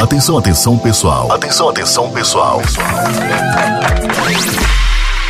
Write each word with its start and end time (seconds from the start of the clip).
Atenção, 0.00 0.38
atenção, 0.38 0.78
pessoal. 0.78 1.30
Atenção, 1.32 1.68
atenção, 1.70 2.08
pessoal. 2.12 2.62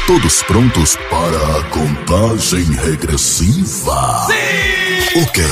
Todos 0.07 0.43
prontos 0.43 0.95
para 1.09 1.59
a 1.59 1.63
contagem 1.71 2.65
regressiva? 2.75 4.27
Sim! 4.27 5.23
Ok. 5.23 5.45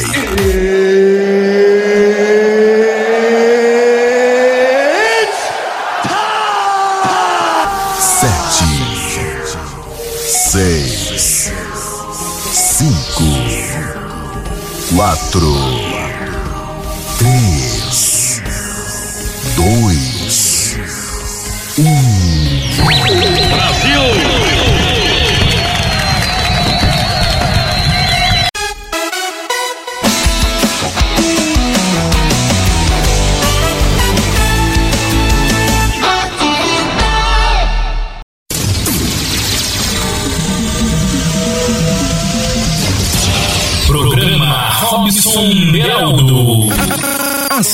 Sete, 7.98 8.66
seis, 10.26 11.52
cinco, 12.52 13.24
quatro, 14.94 15.75
dois, 19.56 20.76
Programa 22.76 23.45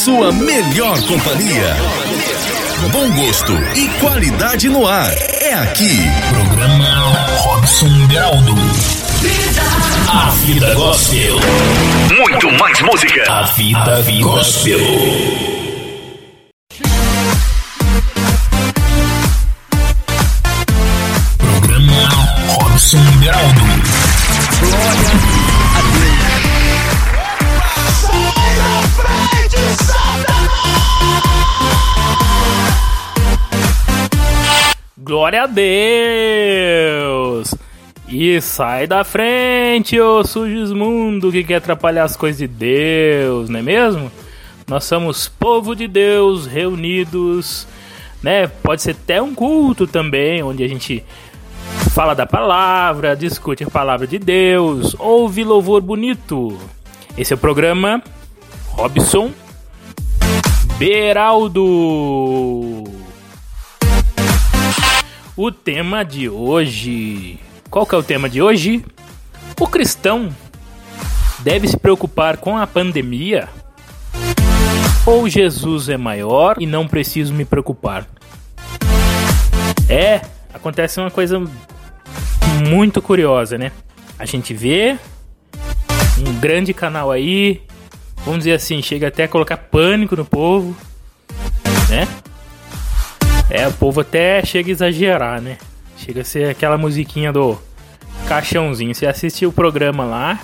sua 0.03 0.33
melhor 0.33 1.01
companhia. 1.03 1.77
Bom 2.91 3.09
gosto 3.13 3.53
e 3.77 3.89
qualidade 4.01 4.69
no 4.69 4.85
ar. 4.85 5.15
É 5.41 5.55
aqui. 5.55 5.97
Programa 6.29 7.15
Robson 7.37 8.09
Beraldo. 8.09 8.53
A 10.09 10.31
vida 10.45 10.75
gospel. 10.75 11.37
Muito 12.19 12.51
mais 12.59 12.81
música. 12.83 13.33
A 13.33 13.43
vida 13.43 14.03
gospel. 14.21 15.62
Glória 35.23 35.45
a 35.45 35.47
Deus! 35.47 35.63
E 38.09 38.41
sai 38.41 38.89
da 38.89 39.05
frente, 39.05 40.01
ô 40.01 40.25
sujos 40.25 40.73
mundo 40.73 41.31
que 41.31 41.45
quer 41.45 41.59
atrapalhar 41.59 42.03
as 42.03 42.17
coisas 42.17 42.39
de 42.39 42.49
Deus, 42.49 43.49
não 43.49 43.61
é 43.61 43.63
mesmo? 43.63 44.11
Nós 44.67 44.83
somos 44.83 45.29
povo 45.29 45.77
de 45.77 45.87
Deus 45.87 46.47
reunidos, 46.47 47.69
né? 48.21 48.49
Pode 48.49 48.83
ser 48.83 48.97
até 49.01 49.23
um 49.23 49.33
culto 49.33 49.87
também, 49.87 50.43
onde 50.43 50.65
a 50.65 50.69
gente 50.69 51.05
fala 51.93 52.15
da 52.15 52.27
palavra, 52.27 53.15
discute 53.15 53.63
a 53.63 53.71
palavra 53.71 54.09
de 54.09 54.19
Deus, 54.19 54.97
ouve 54.99 55.45
louvor 55.45 55.83
bonito. 55.83 56.59
Esse 57.17 57.33
é 57.33 57.37
o 57.37 57.39
programa 57.39 58.03
Robson 58.71 59.31
Beraldo. 60.81 62.92
O 65.45 65.51
tema 65.51 66.05
de 66.05 66.29
hoje. 66.29 67.37
Qual 67.69 67.85
que 67.85 67.97
é 67.97 67.99
o 67.99 68.03
tema 68.05 68.31
de 68.31 68.41
hoje? 68.41 68.85
O 69.59 69.67
cristão 69.67 70.29
deve 71.41 71.67
se 71.67 71.77
preocupar 71.77 72.37
com 72.37 72.57
a 72.57 72.65
pandemia? 72.65 73.49
Ou 75.05 75.29
Jesus 75.29 75.89
é 75.89 75.97
maior 75.97 76.59
e 76.61 76.65
não 76.65 76.87
preciso 76.87 77.35
me 77.35 77.45
preocupar? 77.45 78.07
É, 79.89 80.21
acontece 80.55 81.01
uma 81.01 81.11
coisa 81.11 81.43
muito 82.69 83.03
curiosa, 83.03 83.59
né? 83.59 83.73
A 84.17 84.25
gente 84.25 84.55
vê 84.55 84.97
um 86.25 86.39
grande 86.39 86.73
canal 86.73 87.11
aí, 87.11 87.63
vamos 88.19 88.45
dizer 88.45 88.53
assim, 88.53 88.81
chega 88.81 89.09
até 89.09 89.25
a 89.25 89.29
colocar 89.29 89.57
pânico 89.57 90.15
no 90.15 90.25
povo, 90.25 90.77
né? 91.91 92.07
É, 93.51 93.67
o 93.69 93.73
povo 93.73 94.01
até 94.01 94.45
chega 94.45 94.71
a 94.71 94.73
exagerar, 94.73 95.41
né? 95.41 95.59
Chega 95.97 96.23
a 96.23 96.25
ser 96.25 96.49
aquela 96.51 96.79
musiquinha 96.79 97.33
do 97.33 97.59
caixãozinho. 98.27 98.95
Você 98.95 99.07
assistiu 99.07 99.51
o 99.51 99.53
programa 99.53 100.05
lá, 100.05 100.41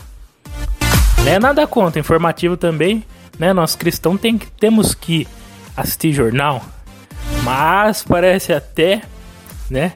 né? 1.24 1.38
Nada 1.38 1.66
contra, 1.66 1.98
informativo 2.00 2.56
também, 2.56 3.02
né? 3.38 3.52
Nós 3.52 3.74
cristãos 3.74 4.20
tem, 4.20 4.36
que- 4.36 4.50
temos 4.52 4.94
que 4.94 5.26
assistir 5.76 6.12
jornal, 6.12 6.62
mas 7.42 8.02
parece 8.02 8.52
até, 8.52 9.00
né? 9.70 9.92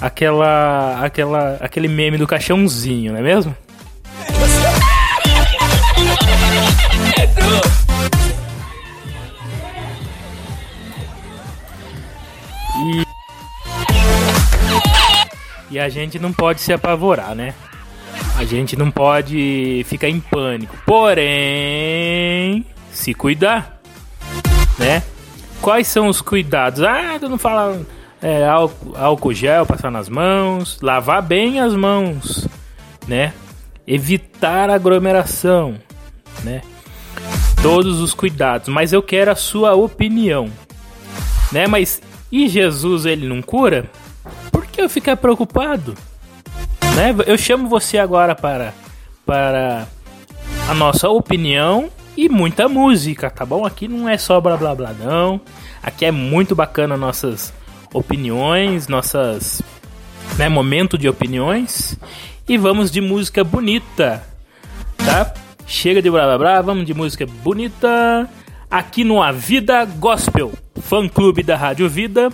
Aquela, 0.00 1.00
aquela, 1.04 1.56
aquele 1.60 1.88
meme 1.88 2.18
do 2.18 2.26
caixãozinho, 2.26 3.12
não 3.12 3.18
é 3.18 3.22
mesmo? 3.22 3.54
E 15.70 15.78
a 15.78 15.88
gente 15.88 16.18
não 16.18 16.32
pode 16.32 16.60
se 16.60 16.72
apavorar, 16.72 17.34
né? 17.34 17.54
A 18.36 18.44
gente 18.44 18.76
não 18.76 18.90
pode 18.90 19.84
ficar 19.86 20.08
em 20.08 20.20
pânico. 20.20 20.76
Porém, 20.86 22.64
se 22.92 23.12
cuidar, 23.14 23.80
né? 24.78 25.02
Quais 25.60 25.88
são 25.88 26.08
os 26.08 26.20
cuidados? 26.20 26.82
Ah, 26.82 27.18
tu 27.20 27.28
não 27.28 27.38
fala 27.38 27.80
é, 28.22 28.46
álcool, 28.46 28.96
álcool 28.96 29.34
gel, 29.34 29.66
passar 29.66 29.90
nas 29.90 30.08
mãos, 30.08 30.78
lavar 30.80 31.22
bem 31.22 31.60
as 31.60 31.74
mãos, 31.74 32.48
né? 33.06 33.32
Evitar 33.86 34.70
aglomeração, 34.70 35.76
né? 36.44 36.62
Todos 37.62 38.00
os 38.00 38.14
cuidados. 38.14 38.68
Mas 38.68 38.92
eu 38.92 39.02
quero 39.02 39.30
a 39.30 39.36
sua 39.36 39.74
opinião, 39.74 40.48
né? 41.52 41.66
Mas 41.66 42.00
e 42.30 42.48
Jesus 42.48 43.06
ele 43.06 43.26
não 43.26 43.42
cura? 43.42 43.90
eu 44.82 44.88
ficar 44.88 45.16
preocupado? 45.16 45.94
Né? 46.94 47.14
Eu 47.26 47.38
chamo 47.38 47.68
você 47.68 47.98
agora 47.98 48.34
para, 48.34 48.72
para 49.24 49.86
a 50.68 50.74
nossa 50.74 51.08
opinião 51.08 51.90
e 52.16 52.28
muita 52.28 52.68
música, 52.68 53.30
tá 53.30 53.46
bom? 53.46 53.64
Aqui 53.64 53.86
não 53.86 54.08
é 54.08 54.18
só 54.18 54.40
blá 54.40 54.56
blá 54.56 54.74
blá 54.74 54.92
não. 54.92 55.40
Aqui 55.82 56.04
é 56.04 56.10
muito 56.10 56.54
bacana 56.54 56.96
nossas 56.96 57.52
opiniões, 57.92 58.88
nossas 58.88 59.62
né, 60.36 60.48
momento 60.48 60.98
de 60.98 61.08
opiniões 61.08 61.96
e 62.48 62.58
vamos 62.58 62.90
de 62.90 63.00
música 63.00 63.44
bonita, 63.44 64.22
tá? 64.96 65.32
Chega 65.66 66.02
de 66.02 66.10
blá 66.10 66.24
blá 66.24 66.38
blá, 66.38 66.60
vamos 66.62 66.86
de 66.86 66.94
música 66.94 67.26
bonita 67.26 68.28
aqui 68.70 69.04
no 69.04 69.22
A 69.22 69.30
Vida 69.30 69.84
Gospel, 69.84 70.52
fã 70.80 71.08
clube 71.08 71.42
da 71.42 71.56
Rádio 71.56 71.88
Vida. 71.88 72.30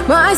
My 0.08 0.36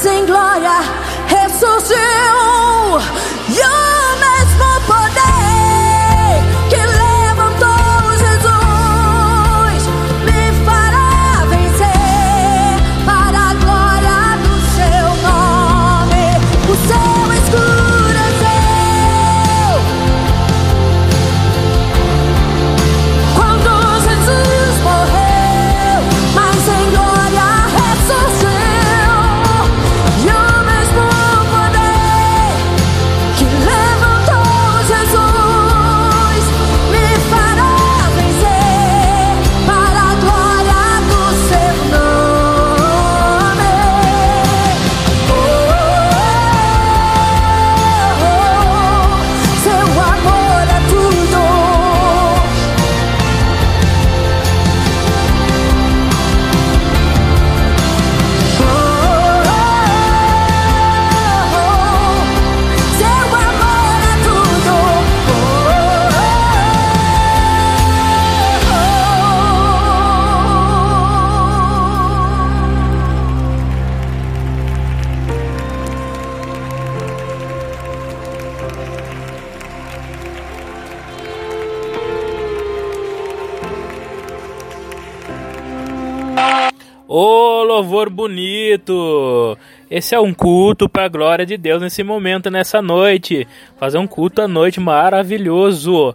bonito! 88.28 89.58
Esse 89.90 90.14
é 90.14 90.20
um 90.20 90.34
culto 90.34 90.90
para 90.90 91.06
a 91.06 91.08
glória 91.08 91.46
de 91.46 91.58
Deus 91.58 91.82
nesse 91.82 92.04
momento, 92.04 92.52
nessa 92.52 92.82
noite. 92.82 93.48
Fazer 93.78 93.98
um 93.98 94.06
culto 94.06 94.42
à 94.42 94.48
noite 94.48 94.80
maravilhoso. 94.80 96.14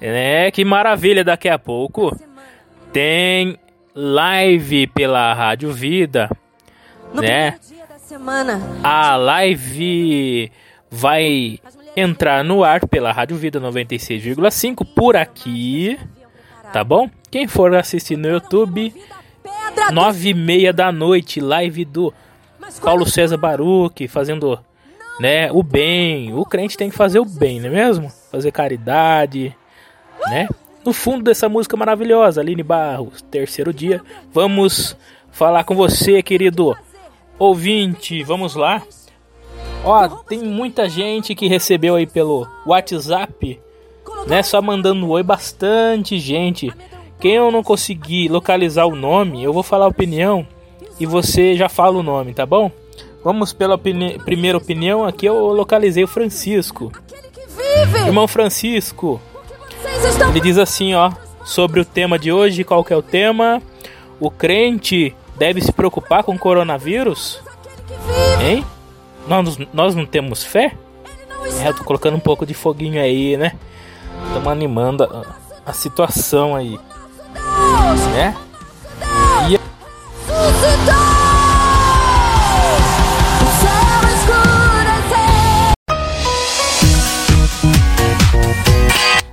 É, 0.00 0.50
que 0.50 0.64
maravilha 0.64 1.22
daqui 1.22 1.48
a 1.48 1.58
pouco. 1.58 2.18
Tem 2.92 3.58
live 3.94 4.86
pela 4.88 5.34
Rádio 5.34 5.70
Vida, 5.70 6.30
No 7.12 7.20
né? 7.20 7.58
A 8.82 9.16
live 9.16 10.50
vai 10.90 11.60
entrar 11.94 12.42
no 12.42 12.64
ar 12.64 12.86
pela 12.88 13.12
Rádio 13.12 13.36
Vida 13.36 13.60
96,5 13.60 14.86
por 14.94 15.14
aqui, 15.14 15.98
tá 16.72 16.82
bom? 16.82 17.08
Quem 17.30 17.46
for 17.46 17.74
assistir 17.74 18.16
no 18.16 18.28
YouTube, 18.28 18.92
nove 19.92 20.30
e 20.30 20.34
meia 20.34 20.72
da 20.72 20.92
noite, 20.92 21.40
live 21.40 21.84
do 21.84 22.12
Paulo 22.82 23.08
César 23.08 23.36
Baruch 23.36 24.06
fazendo, 24.08 24.58
né, 25.18 25.50
o 25.52 25.62
bem. 25.62 26.32
O 26.34 26.44
crente 26.44 26.76
tem 26.76 26.90
que 26.90 26.96
fazer 26.96 27.18
o 27.18 27.24
bem, 27.24 27.60
não 27.60 27.68
é 27.68 27.72
mesmo? 27.72 28.10
Fazer 28.30 28.52
caridade, 28.52 29.56
né? 30.26 30.48
No 30.84 30.92
fundo 30.92 31.24
dessa 31.24 31.48
música 31.48 31.76
maravilhosa, 31.76 32.40
Aline 32.40 32.62
Barros, 32.62 33.20
terceiro 33.22 33.72
dia, 33.72 34.00
vamos 34.32 34.96
falar 35.30 35.64
com 35.64 35.74
você, 35.74 36.22
querido 36.22 36.76
ouvinte. 37.38 38.22
Vamos 38.22 38.54
lá. 38.54 38.82
Ó, 39.82 40.08
tem 40.08 40.40
muita 40.40 40.88
gente 40.88 41.34
que 41.34 41.48
recebeu 41.48 41.96
aí 41.96 42.06
pelo 42.06 42.46
WhatsApp, 42.66 43.58
né? 44.26 44.42
Só 44.42 44.60
mandando 44.60 45.08
oi, 45.08 45.22
bastante 45.22 46.18
gente. 46.18 46.70
Quem 47.20 47.34
eu 47.34 47.50
não 47.50 47.62
conseguir 47.62 48.28
localizar 48.28 48.86
o 48.86 48.96
nome, 48.96 49.44
eu 49.44 49.52
vou 49.52 49.62
falar 49.62 49.84
a 49.84 49.88
opinião 49.88 50.46
e 50.98 51.04
você 51.04 51.54
já 51.54 51.68
fala 51.68 51.98
o 51.98 52.02
nome, 52.02 52.32
tá 52.32 52.46
bom? 52.46 52.70
Vamos 53.22 53.52
pela 53.52 53.74
opini 53.74 54.18
primeira 54.18 54.56
opinião. 54.56 55.04
Aqui 55.04 55.26
eu 55.26 55.52
localizei 55.52 56.02
o 56.02 56.08
Francisco. 56.08 56.90
Irmão 58.06 58.26
Francisco, 58.26 59.20
ele 60.30 60.40
diz 60.40 60.56
assim, 60.56 60.94
ó, 60.94 61.12
sobre 61.44 61.80
o 61.80 61.84
tema 61.84 62.18
de 62.18 62.32
hoje, 62.32 62.64
qual 62.64 62.82
que 62.82 62.92
é 62.92 62.96
o 62.96 63.02
tema? 63.02 63.60
O 64.18 64.30
crente 64.30 65.14
deve 65.36 65.60
se 65.60 65.72
preocupar 65.72 66.24
com 66.24 66.34
o 66.34 66.38
coronavírus? 66.38 67.40
Hein? 68.42 68.64
Nós, 69.28 69.58
nós 69.72 69.94
não 69.94 70.06
temos 70.06 70.42
fé? 70.42 70.72
É, 71.62 71.68
eu 71.68 71.74
tô 71.74 71.84
colocando 71.84 72.16
um 72.16 72.20
pouco 72.20 72.46
de 72.46 72.54
foguinho 72.54 73.00
aí, 73.00 73.36
né? 73.36 73.52
Estamos 74.26 74.48
animando 74.48 75.04
a, 75.04 75.24
a 75.66 75.72
situação 75.72 76.56
aí. 76.56 76.78
Né? 78.12 78.34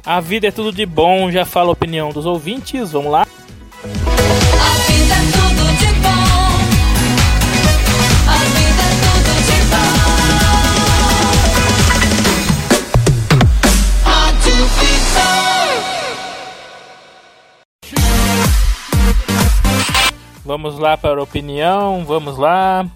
A 0.06 0.22
vida 0.22 0.48
é 0.48 0.52
tudo 0.52 0.72
de 0.72 0.86
bom, 0.86 1.30
já 1.30 1.46
fala 1.46 1.68
a 1.68 1.74
opinião 1.74 2.12
dos 2.12 2.26
ouvintes, 2.26 2.94
vamos 2.94 3.12
lá. 3.12 3.27
Vamos 20.48 20.80
lá 20.80 20.96
para 20.96 21.20
a 21.20 21.24
opinião, 21.24 22.06
vamos 22.06 22.38
lá. 22.38 22.90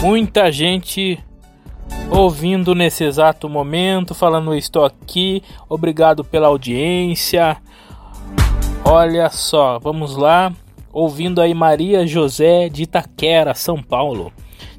Muita 0.00 0.50
gente 0.50 1.22
ouvindo 2.10 2.74
nesse 2.74 3.04
exato 3.04 3.50
momento, 3.50 4.14
falando 4.14 4.54
estou 4.54 4.82
aqui, 4.82 5.42
obrigado 5.68 6.24
pela 6.24 6.46
audiência. 6.46 7.58
Olha 8.82 9.28
só, 9.28 9.78
vamos 9.78 10.16
lá. 10.16 10.54
Ouvindo 10.90 11.42
aí 11.42 11.52
Maria 11.52 12.06
José 12.06 12.70
de 12.70 12.84
Itaquera, 12.84 13.52
São 13.52 13.82
Paulo. 13.82 14.32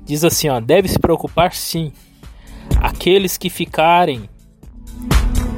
Diz 0.03 0.23
assim, 0.23 0.49
ó, 0.49 0.59
deve 0.59 0.87
se 0.87 0.97
preocupar 0.97 1.53
sim. 1.53 1.93
Aqueles 2.81 3.37
que 3.37 3.47
ficarem 3.47 4.27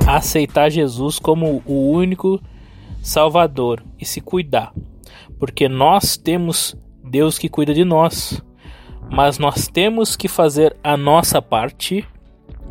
a 0.05 0.17
aceitar 0.17 0.69
Jesus 0.69 1.19
como 1.19 1.63
o 1.65 1.89
único 1.89 2.41
Salvador 3.01 3.81
e 3.97 4.03
se 4.03 4.19
cuidar. 4.19 4.73
Porque 5.39 5.69
nós 5.69 6.17
temos 6.17 6.75
Deus 7.03 7.37
que 7.37 7.49
cuida 7.49 7.73
de 7.73 7.83
nós. 7.83 8.41
Mas 9.09 9.39
nós 9.39 9.67
temos 9.67 10.15
que 10.15 10.27
fazer 10.27 10.75
a 10.83 10.97
nossa 10.97 11.41
parte, 11.41 12.05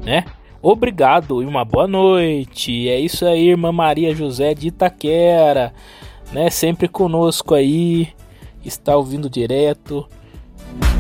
né? 0.03 0.25
Obrigado 0.61 1.43
e 1.43 1.47
uma 1.47 1.65
boa 1.65 1.87
noite. 1.87 2.89
É 2.89 2.99
isso 2.99 3.25
aí, 3.25 3.51
irmã 3.51 3.73
Maria 3.73 4.15
José 4.15 4.53
de 4.53 4.69
Itaquera, 4.69 5.73
né? 6.33 6.51
Sempre 6.51 6.89
conosco 6.89 7.55
aí, 7.55 8.09
está 8.65 8.97
ouvindo 8.97 9.31
direto. 9.31 10.07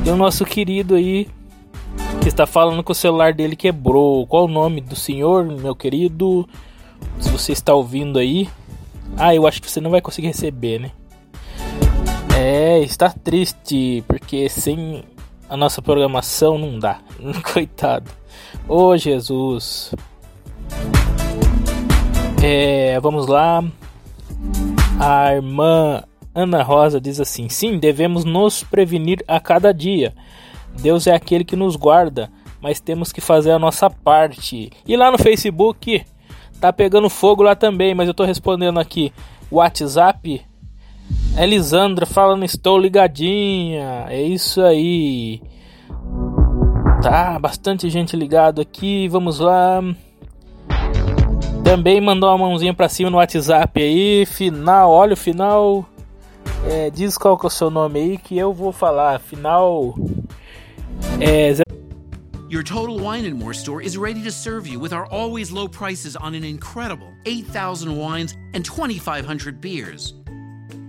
Tem 0.04 0.12
o 0.12 0.16
nosso 0.16 0.44
querido 0.44 0.94
aí 0.94 1.28
que 2.22 2.28
está 2.28 2.46
falando 2.46 2.82
que 2.82 2.92
o 2.92 2.94
celular 2.94 3.34
dele 3.34 3.56
quebrou. 3.56 4.26
Qual 4.26 4.44
o 4.44 4.48
nome 4.48 4.80
do 4.80 4.96
senhor, 4.96 5.44
meu 5.44 5.74
querido? 5.74 6.48
Se 7.18 7.30
você 7.30 7.52
está 7.52 7.74
ouvindo 7.74 8.18
aí. 8.18 8.48
Ah, 9.16 9.34
eu 9.34 9.46
acho 9.46 9.60
que 9.60 9.70
você 9.70 9.80
não 9.80 9.90
vai 9.90 10.00
conseguir 10.00 10.28
receber, 10.28 10.80
né? 10.80 10.90
É, 12.38 12.80
está 12.80 13.08
triste, 13.08 14.04
porque 14.06 14.46
sem 14.50 15.02
a 15.48 15.56
nossa 15.56 15.80
programação 15.80 16.58
não 16.58 16.78
dá. 16.78 17.00
Coitado. 17.50 18.10
Ô 18.68 18.94
Jesus. 18.94 19.94
É, 22.44 23.00
vamos 23.00 23.26
lá. 23.26 23.64
A 25.00 25.34
irmã 25.34 26.04
Ana 26.34 26.62
Rosa 26.62 27.00
diz 27.00 27.18
assim: 27.20 27.48
Sim, 27.48 27.78
devemos 27.78 28.22
nos 28.22 28.62
prevenir 28.62 29.24
a 29.26 29.40
cada 29.40 29.72
dia. 29.72 30.14
Deus 30.82 31.06
é 31.06 31.14
aquele 31.14 31.42
que 31.42 31.56
nos 31.56 31.74
guarda, 31.74 32.30
mas 32.60 32.80
temos 32.80 33.12
que 33.12 33.20
fazer 33.22 33.52
a 33.52 33.58
nossa 33.58 33.88
parte. 33.88 34.70
E 34.86 34.94
lá 34.94 35.10
no 35.10 35.16
Facebook 35.16 36.04
tá 36.60 36.70
pegando 36.70 37.08
fogo 37.08 37.42
lá 37.42 37.54
também, 37.56 37.94
mas 37.94 38.08
eu 38.08 38.14
tô 38.14 38.24
respondendo 38.24 38.78
aqui. 38.78 39.10
WhatsApp 39.50 40.44
Elisandra 41.36 42.06
falando, 42.06 42.44
estou 42.44 42.78
ligadinha. 42.78 44.06
É 44.08 44.22
isso 44.22 44.62
aí. 44.62 45.42
Tá, 47.02 47.38
bastante 47.38 47.90
gente 47.90 48.16
ligado 48.16 48.60
aqui. 48.60 49.06
Vamos 49.08 49.38
lá. 49.38 49.82
Também 51.62 52.00
mandou 52.00 52.30
uma 52.30 52.38
mãozinha 52.38 52.72
pra 52.72 52.88
cima 52.88 53.10
no 53.10 53.18
WhatsApp 53.18 53.82
aí. 53.82 54.24
Final, 54.24 54.90
olha 54.90 55.12
o 55.14 55.16
final. 55.16 55.84
É, 56.68 56.90
diz 56.90 57.18
qual 57.18 57.38
que 57.38 57.44
é 57.44 57.48
o 57.48 57.50
seu 57.50 57.70
nome 57.70 58.00
aí 58.00 58.18
que 58.18 58.38
eu 58.38 58.52
vou 58.52 58.72
falar. 58.72 59.20
Final. 59.20 59.94
É. 61.20 61.54
Your 62.48 62.62
Total 62.62 62.96
Wine 62.96 63.26
and 63.26 63.34
More 63.34 63.52
store 63.52 63.82
is 63.84 63.98
ready 63.98 64.22
to 64.22 64.30
serve 64.30 64.68
you 64.68 64.78
with 64.78 64.92
our 64.92 65.06
always 65.06 65.50
low 65.50 65.68
prices 65.68 66.16
on 66.16 66.34
an 66.34 66.44
incredible 66.44 67.08
8,000 67.26 67.96
wines 67.96 68.36
and 68.54 68.64
2,500 68.64 69.60
beers. 69.60 70.14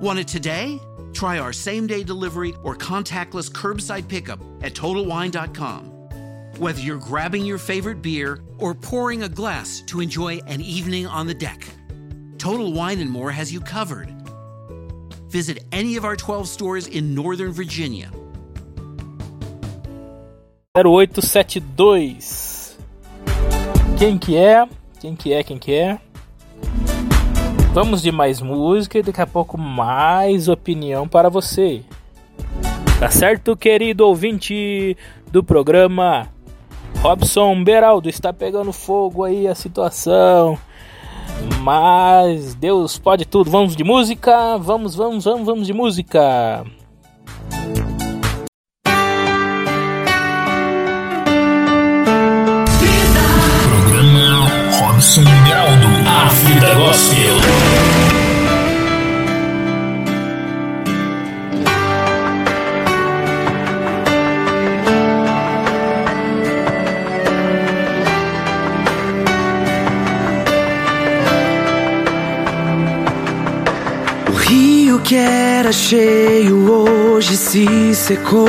Want 0.00 0.18
it 0.18 0.28
today? 0.28 0.80
Try 1.12 1.38
our 1.38 1.52
same 1.52 1.86
day 1.86 2.02
delivery 2.02 2.54
or 2.62 2.74
contactless 2.74 3.50
curbside 3.50 4.08
pickup 4.08 4.40
at 4.62 4.72
TotalWine.com. 4.72 5.84
Whether 6.56 6.80
you're 6.80 6.96
grabbing 6.96 7.44
your 7.44 7.58
favorite 7.58 8.00
beer 8.00 8.42
or 8.58 8.74
pouring 8.74 9.24
a 9.24 9.28
glass 9.28 9.82
to 9.88 10.00
enjoy 10.00 10.38
an 10.46 10.62
evening 10.62 11.06
on 11.06 11.26
the 11.26 11.34
deck, 11.34 11.66
Total 12.38 12.72
Wine 12.72 13.00
and 13.00 13.10
More 13.10 13.30
has 13.30 13.52
you 13.52 13.60
covered. 13.60 14.08
Visit 15.28 15.64
any 15.70 15.96
of 15.96 16.06
our 16.06 16.16
12 16.16 16.48
stores 16.48 16.86
in 16.86 17.14
Northern 17.14 17.52
Virginia. 17.52 18.10
0872. 20.74 22.78
Quem 23.98 24.18
que 24.18 24.38
é? 24.38 24.66
Quem 24.98 25.14
que 25.14 25.34
é? 25.34 25.42
Quem 25.42 25.58
que 25.58 25.74
é? 25.74 26.00
Vamos 27.72 28.02
de 28.02 28.10
mais 28.10 28.40
música 28.40 28.98
e 28.98 29.02
daqui 29.02 29.20
a 29.20 29.26
pouco 29.26 29.56
mais 29.56 30.48
opinião 30.48 31.06
para 31.06 31.28
você. 31.28 31.82
Tá 32.98 33.08
certo, 33.08 33.56
querido 33.56 34.04
ouvinte 34.04 34.96
do 35.30 35.44
programa? 35.44 36.28
Robson 37.00 37.62
Beraldo 37.62 38.08
está 38.08 38.32
pegando 38.32 38.72
fogo 38.72 39.22
aí 39.22 39.46
a 39.46 39.54
situação. 39.54 40.58
Mas 41.62 42.54
Deus 42.54 42.98
pode 42.98 43.24
tudo. 43.24 43.50
Vamos 43.52 43.76
de 43.76 43.84
música? 43.84 44.58
Vamos, 44.58 44.96
vamos, 44.96 45.24
vamos, 45.24 45.46
vamos 45.46 45.66
de 45.66 45.72
música. 45.72 46.66
Robson 55.10 55.24
Beraldo. 55.24 55.88
A 56.06 56.28
vida 56.28 56.74
gospel. 56.74 57.34
O 74.28 74.32
rio 74.32 75.00
que 75.00 75.16
era 75.16 75.72
cheio 75.72 76.70
hoje 76.70 77.36
se 77.36 77.94
secou. 77.96 78.46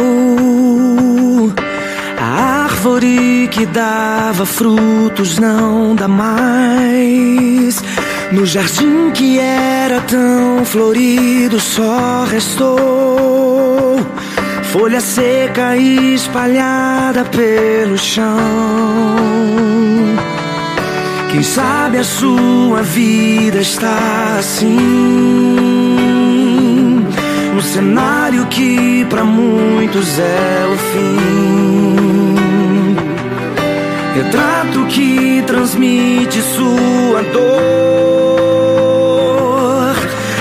A 2.23 2.65
árvore 2.65 3.47
que 3.49 3.65
dava 3.65 4.45
frutos 4.45 5.39
não 5.39 5.95
dá 5.95 6.07
mais. 6.07 7.83
No 8.31 8.45
jardim 8.45 9.09
que 9.11 9.39
era 9.39 9.99
tão 10.01 10.63
florido 10.63 11.59
só 11.59 12.23
restou 12.29 13.99
folha 14.71 15.01
seca 15.01 15.75
espalhada 15.75 17.25
pelo 17.25 17.97
chão. 17.97 18.35
Quem 21.31 21.41
sabe 21.41 21.97
a 21.97 22.03
sua 22.03 22.83
vida 22.83 23.59
está 23.59 24.37
assim. 24.37 24.77
Um 27.55 27.61
cenário 27.61 28.45
que 28.45 29.05
para 29.09 29.23
muitos 29.23 30.19
é 30.19 30.67
o 30.71 30.77
fim. 30.77 32.10
Retrato 34.13 34.85
que 34.87 35.41
transmite 35.47 36.41
sua 36.41 37.23
dor. 37.31 37.51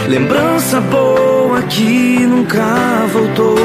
Lembrança 0.09 0.81
boa 0.81 1.63
que 1.63 2.27
nunca 2.27 3.07
voltou. 3.13 3.57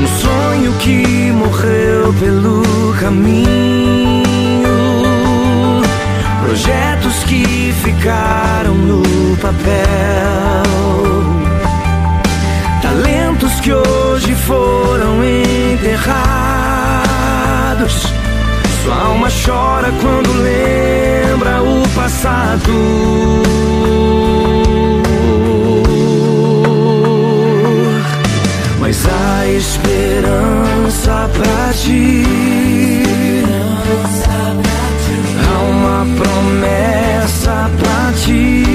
Um 0.00 0.06
sonho 0.06 0.72
que 0.74 1.32
morreu 1.32 2.14
pelo 2.20 2.62
caminho. 3.00 4.22
Projetos 6.44 7.24
que 7.24 7.74
ficaram 7.82 8.74
no 8.76 9.02
papel. 9.38 10.62
Talentos 12.80 13.58
que 13.60 13.72
hoje 13.72 14.36
foram 14.36 15.24
enterrados. 15.24 16.67
Sua 17.86 18.94
alma 18.94 19.28
chora 19.30 19.92
quando 20.00 20.32
lembra 20.42 21.62
o 21.62 21.88
passado. 21.94 22.72
Mas 28.80 29.06
há 29.06 29.46
esperança 29.46 31.30
pra 31.32 31.72
ti. 31.72 32.24
Há 35.46 35.58
uma 35.62 36.04
promessa 36.16 37.70
pra 37.78 38.12
ti. 38.24 38.67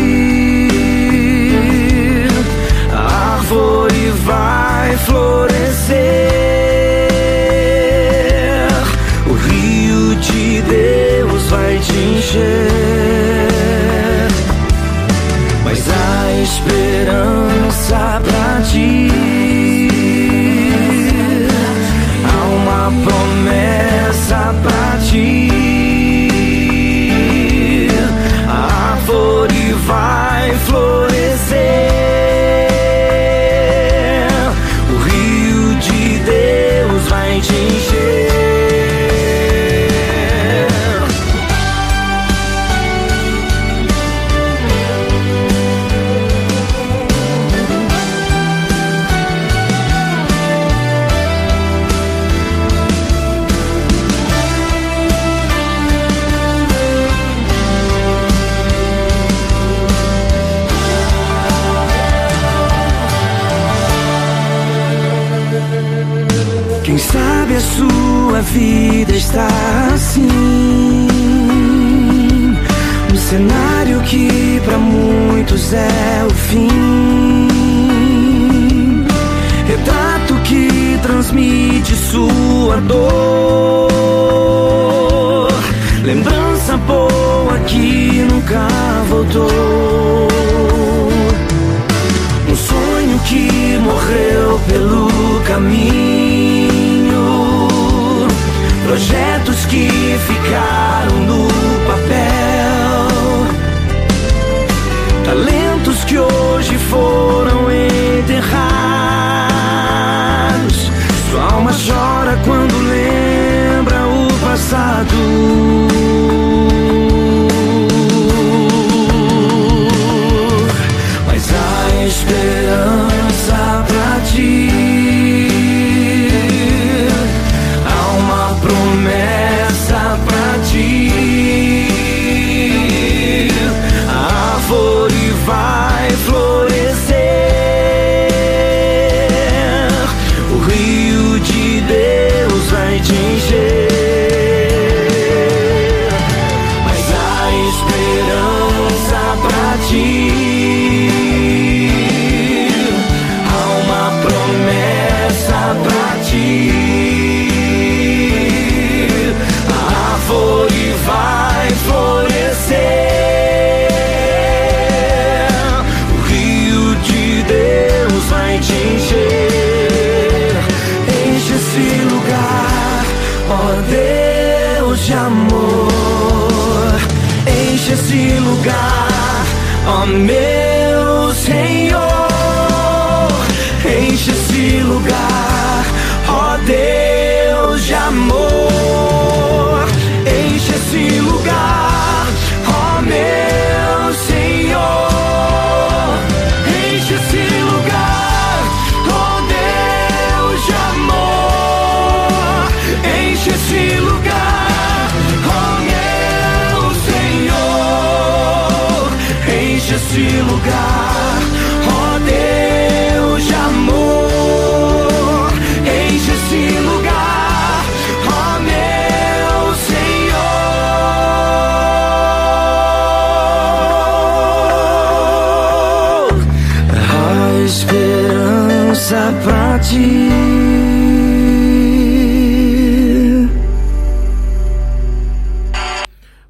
Te 12.34 12.73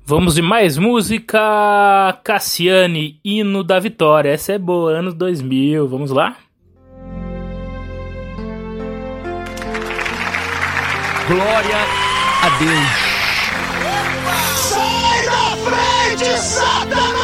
Vamos 0.06 0.36
de 0.36 0.42
mais 0.42 0.78
música. 0.78 1.40
Cassiane, 2.26 3.22
Hino 3.24 3.64
da 3.64 3.80
Vitória. 3.80 4.32
Essa 4.32 4.52
é 4.52 4.58
boa, 4.58 4.92
anos 4.92 5.14
2000. 5.14 5.88
Vamos 5.88 6.12
lá? 6.12 6.36
Glória 11.26 11.78
a 12.42 12.50
Deus. 12.60 13.14
Sai 14.58 15.26
da 15.26 15.56
frente, 15.64 16.38
Satanás! 16.38 17.24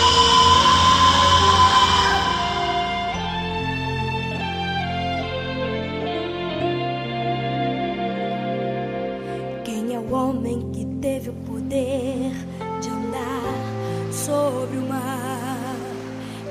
Quem 9.66 9.94
é 9.96 10.00
o 10.00 10.14
homem 10.14 10.72
que 10.72 10.86
teve 11.02 11.30
o 11.30 11.34
sobre 14.30 14.78
o 14.78 14.88
mar. 14.88 15.76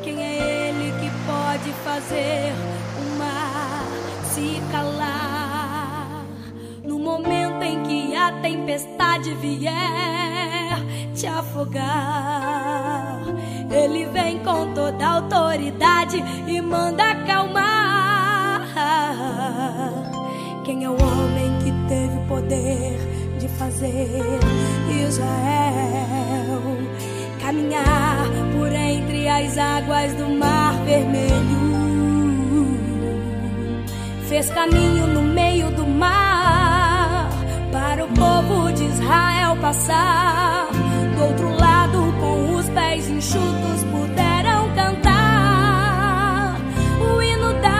Quem 0.02 0.20
é 0.20 0.68
ele 0.68 0.90
que 0.98 1.08
pode 1.26 1.70
fazer 1.84 2.52
o 2.98 3.18
mar 3.18 3.86
se 4.24 4.60
calar? 4.72 6.24
No 6.82 6.98
momento 6.98 7.62
em 7.62 7.84
que 7.84 8.16
a 8.16 8.32
tempestade 8.40 9.32
vier 9.34 10.80
te 11.14 11.28
afogar, 11.28 13.20
ele 13.70 14.06
vem 14.06 14.40
com 14.40 14.74
toda 14.74 15.06
autoridade 15.06 16.16
e 16.48 16.60
manda 16.60 17.12
acalmar. 17.12 18.66
Quem 20.64 20.84
é 20.84 20.90
o 20.90 20.94
homem 20.94 21.58
que 21.62 21.70
teve 21.88 22.18
o 22.18 22.26
poder 22.26 22.98
de 23.38 23.48
fazer 23.48 24.40
Israel? 25.06 25.78
caminhar 27.48 28.28
por 28.52 28.70
entre 28.70 29.26
as 29.26 29.56
águas 29.56 30.12
do 30.12 30.28
mar 30.28 30.74
vermelho. 30.84 31.78
Fez 34.28 34.50
caminho 34.50 35.06
no 35.06 35.22
meio 35.22 35.70
do 35.70 35.86
mar 35.86 37.30
para 37.72 38.04
o 38.04 38.08
povo 38.08 38.70
de 38.72 38.84
Israel 38.84 39.56
passar. 39.62 40.68
Do 41.16 41.24
outro 41.24 41.56
lado, 41.56 42.14
com 42.20 42.54
os 42.54 42.68
pés 42.68 43.08
enxutos, 43.08 43.82
puderam 43.92 44.68
cantar 44.74 46.60
o 47.00 47.22
hino 47.22 47.54
da 47.62 47.77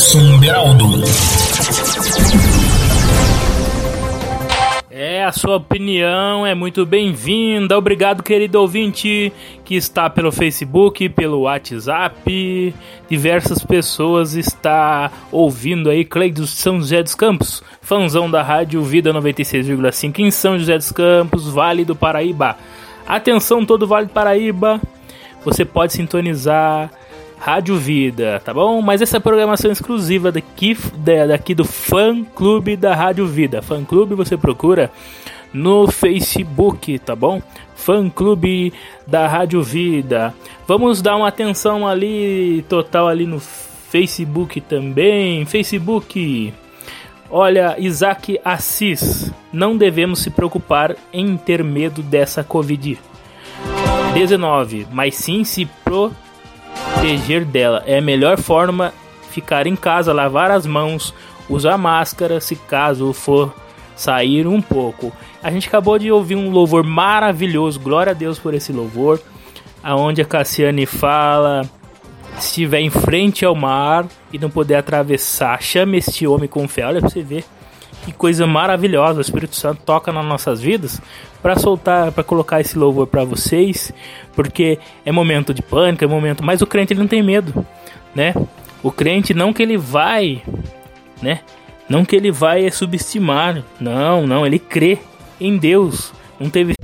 Wilson 0.00 0.38
Beraldo. 0.38 0.86
É, 4.90 5.22
a 5.22 5.30
sua 5.30 5.56
opinião 5.56 6.46
é 6.46 6.54
muito 6.54 6.86
bem-vinda. 6.86 7.76
Obrigado, 7.76 8.22
querido 8.22 8.58
ouvinte, 8.58 9.30
que 9.62 9.74
está 9.74 10.08
pelo 10.08 10.32
Facebook, 10.32 11.06
pelo 11.10 11.42
WhatsApp. 11.42 12.74
Diversas 13.10 13.62
pessoas 13.62 14.32
está 14.32 15.12
ouvindo 15.30 15.90
aí 15.90 16.02
Cleide 16.02 16.46
São 16.46 16.78
José 16.78 17.02
dos 17.02 17.14
Campos, 17.14 17.62
fãzão 17.82 18.30
da 18.30 18.42
rádio 18.42 18.82
Vida 18.82 19.12
96,5 19.12 20.18
em 20.20 20.30
São 20.30 20.58
José 20.58 20.78
dos 20.78 20.92
Campos, 20.92 21.46
Vale 21.46 21.84
do 21.84 21.94
Paraíba. 21.94 22.56
Atenção 23.06 23.66
todo 23.66 23.86
Vale 23.86 24.06
do 24.06 24.12
Paraíba. 24.14 24.80
Você 25.44 25.62
pode 25.62 25.92
sintonizar 25.92 26.90
Rádio 27.40 27.76
Vida, 27.78 28.40
tá 28.44 28.52
bom? 28.52 28.82
Mas 28.82 29.00
essa 29.00 29.16
é 29.16 29.20
programação 29.20 29.72
exclusiva 29.72 30.30
daqui, 30.30 30.76
da- 30.96 31.26
daqui 31.26 31.54
do 31.54 31.64
Fã 31.64 32.22
Clube 32.22 32.76
da 32.76 32.94
Rádio 32.94 33.26
Vida. 33.26 33.62
Fã 33.62 33.82
Clube 33.82 34.14
você 34.14 34.36
procura 34.36 34.90
no 35.52 35.90
Facebook, 35.90 36.98
tá 36.98 37.16
bom? 37.16 37.40
Fã 37.74 38.10
Clube 38.10 38.74
da 39.06 39.26
Rádio 39.26 39.62
Vida. 39.62 40.34
Vamos 40.68 41.00
dar 41.00 41.16
uma 41.16 41.28
atenção 41.28 41.88
ali 41.88 42.62
total 42.68 43.08
ali 43.08 43.24
no 43.26 43.40
Facebook 43.40 44.60
também. 44.60 45.46
Facebook. 45.46 46.52
Olha, 47.30 47.76
Isaac 47.78 48.38
Assis, 48.44 49.32
não 49.52 49.76
devemos 49.78 50.18
se 50.18 50.28
preocupar 50.30 50.94
em 51.12 51.36
ter 51.38 51.64
medo 51.64 52.02
dessa 52.02 52.44
Covid. 52.44 52.98
19, 54.12 54.86
mas 54.92 55.14
sim 55.14 55.42
se 55.44 55.64
proteger 55.84 56.29
dela. 57.44 57.82
É 57.86 57.98
a 57.98 58.02
melhor 58.02 58.38
forma 58.38 58.92
ficar 59.30 59.66
em 59.66 59.76
casa, 59.76 60.12
lavar 60.12 60.50
as 60.50 60.66
mãos, 60.66 61.14
usar 61.48 61.76
máscara 61.76 62.40
se 62.40 62.56
caso 62.56 63.12
for 63.12 63.54
sair 63.96 64.46
um 64.46 64.60
pouco. 64.60 65.12
A 65.42 65.50
gente 65.50 65.68
acabou 65.68 65.98
de 65.98 66.10
ouvir 66.10 66.36
um 66.36 66.50
louvor 66.50 66.84
maravilhoso, 66.84 67.78
glória 67.80 68.10
a 68.10 68.14
Deus 68.14 68.38
por 68.38 68.54
esse 68.54 68.72
louvor, 68.72 69.20
aonde 69.82 70.22
a 70.22 70.24
Cassiane 70.24 70.86
fala: 70.86 71.62
se 72.38 72.48
estiver 72.48 72.80
em 72.80 72.90
frente 72.90 73.44
ao 73.44 73.54
mar 73.54 74.06
e 74.32 74.38
não 74.38 74.50
puder 74.50 74.78
atravessar, 74.78 75.62
chame 75.62 75.98
este 75.98 76.26
homem 76.26 76.48
com 76.48 76.66
fé. 76.66 76.86
Olha 76.86 77.00
pra 77.00 77.10
você 77.10 77.22
ver 77.22 77.44
que 78.04 78.12
coisa 78.12 78.46
maravilhosa 78.46 79.18
o 79.18 79.20
Espírito 79.20 79.54
Santo 79.56 79.82
toca 79.84 80.12
nas 80.12 80.24
nossas 80.24 80.60
vidas 80.60 81.00
para 81.42 81.56
soltar, 81.56 82.12
para 82.12 82.24
colocar 82.24 82.60
esse 82.60 82.78
louvor 82.78 83.06
para 83.06 83.24
vocês, 83.24 83.92
porque 84.34 84.78
é 85.04 85.12
momento 85.12 85.54
de 85.54 85.62
pânico, 85.62 86.04
é 86.04 86.06
momento, 86.06 86.44
mas 86.44 86.60
o 86.62 86.66
crente 86.66 86.92
ele 86.92 87.00
não 87.00 87.08
tem 87.08 87.22
medo, 87.22 87.66
né? 88.14 88.34
O 88.82 88.90
crente 88.90 89.34
não 89.34 89.52
que 89.52 89.62
ele 89.62 89.76
vai, 89.76 90.42
né? 91.22 91.40
Não 91.88 92.04
que 92.04 92.14
ele 92.14 92.30
vai 92.30 92.70
subestimar, 92.70 93.62
não, 93.80 94.26
não, 94.26 94.46
ele 94.46 94.58
crê 94.58 94.98
em 95.40 95.58
Deus. 95.58 96.12
Não 96.38 96.48
teve 96.48 96.74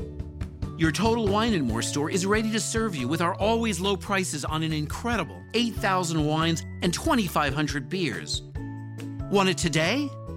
Your 0.78 0.92
Total 0.92 1.24
Wine 1.24 1.54
and 1.54 1.64
More 1.64 1.80
store 1.80 2.10
is 2.10 2.26
ready 2.26 2.52
to 2.52 2.60
serve 2.60 2.94
you 2.94 3.08
with 3.08 3.22
our 3.22 3.34
always 3.36 3.80
low 3.80 3.96
prices 3.96 4.44
on 4.44 4.62
an 4.62 4.74
incredible 4.74 5.42
8,000 5.54 6.22
wines 6.22 6.66
and 6.82 6.92
2,500 6.92 7.88
beers. 7.88 8.42
Want 9.30 9.48
it 9.48 9.56
today? 9.56 10.10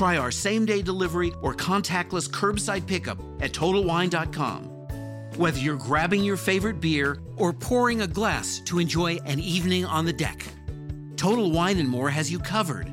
Try 0.00 0.16
our 0.16 0.30
same 0.30 0.64
day 0.64 0.80
delivery 0.80 1.30
or 1.42 1.52
contactless 1.52 2.26
curbside 2.26 2.86
pickup 2.86 3.18
at 3.42 3.52
TotalWine.com. 3.52 4.64
Whether 5.36 5.58
you're 5.58 5.76
grabbing 5.76 6.24
your 6.24 6.38
favorite 6.38 6.80
beer 6.80 7.18
or 7.36 7.52
pouring 7.52 8.00
a 8.00 8.06
glass 8.06 8.62
to 8.64 8.78
enjoy 8.78 9.18
an 9.26 9.38
evening 9.40 9.84
on 9.84 10.06
the 10.06 10.12
deck, 10.14 10.42
Total 11.16 11.50
Wine 11.50 11.78
and 11.78 11.86
More 11.86 12.08
has 12.08 12.32
you 12.32 12.38
covered. 12.38 12.88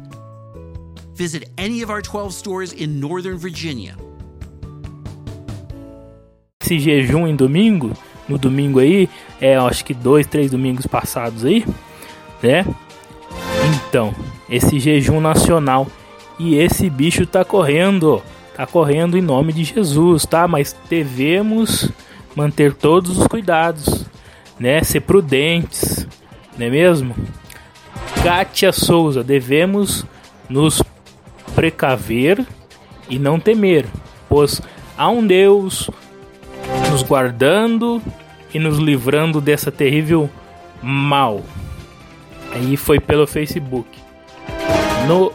Visit 1.15 1.50
any 1.58 1.82
of 1.82 1.89
our 1.89 2.02
12 2.02 2.34
stores 2.34 2.74
in 2.74 3.00
Northern 3.00 3.38
Virginia. 3.38 3.96
esse 6.62 6.78
jejum 6.78 7.26
em 7.26 7.38
domingo, 7.38 7.93
no 8.28 8.38
domingo 8.38 8.80
aí, 8.80 9.08
é 9.39 9.56
acho 9.56 9.86
que 9.86 9.93
dois, 9.93 10.28
três 10.28 10.52
domingos 10.52 10.86
passados 10.86 11.46
aí, 11.46 11.65
né? 12.43 12.65
Então, 13.88 14.13
esse 14.50 14.78
jejum 14.78 15.22
nacional 15.22 15.88
e 16.39 16.56
esse 16.56 16.89
bicho 16.89 17.26
tá 17.26 17.43
correndo, 17.43 18.21
tá 18.56 18.65
correndo 18.65 19.17
em 19.17 19.21
nome 19.21 19.54
de 19.54 19.63
Jesus, 19.63 20.26
tá? 20.26 20.47
Mas 20.47 20.76
devemos 20.89 21.89
manter 22.36 22.73
todos 22.73 23.17
os 23.17 23.28
cuidados, 23.28 24.06
né? 24.60 24.84
Ser 24.84 25.02
prudentes, 25.02 26.08
não 26.58 26.67
é 26.67 26.69
mesmo? 26.69 27.15
Kátia 28.23 28.71
Souza, 28.71 29.23
devemos 29.23 30.06
nos 30.50 30.82
precaver 31.56 32.45
e 33.10 33.17
não 33.17 33.39
temer, 33.39 33.86
pois 34.30 34.62
há 34.97 35.10
um 35.10 35.26
Deus 35.26 35.89
nos 36.91 37.02
guardando 37.02 38.02
e 38.54 38.60
nos 38.60 38.78
livrando 38.78 39.41
dessa 39.41 39.71
terrível 39.71 40.30
mal. 40.82 41.41
Aí 42.52 42.78
foi 42.78 43.00
pelo 43.00 43.28
Facebook. 43.28 43.89
No, 45.08 45.32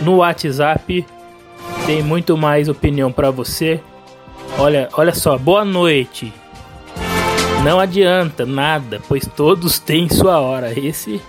no 0.00 0.16
WhatsApp 0.16 1.06
tem 1.86 2.02
muito 2.02 2.36
mais 2.36 2.68
opinião 2.68 3.10
para 3.10 3.30
você. 3.30 3.80
Olha, 4.58 4.88
olha 4.92 5.14
só, 5.14 5.38
boa 5.38 5.64
noite. 5.64 6.32
Não 7.64 7.80
adianta 7.80 8.46
nada, 8.46 9.00
pois 9.08 9.26
todos 9.26 9.78
têm 9.78 10.08
sua 10.08 10.38
hora. 10.40 10.78
Esse 10.78 11.20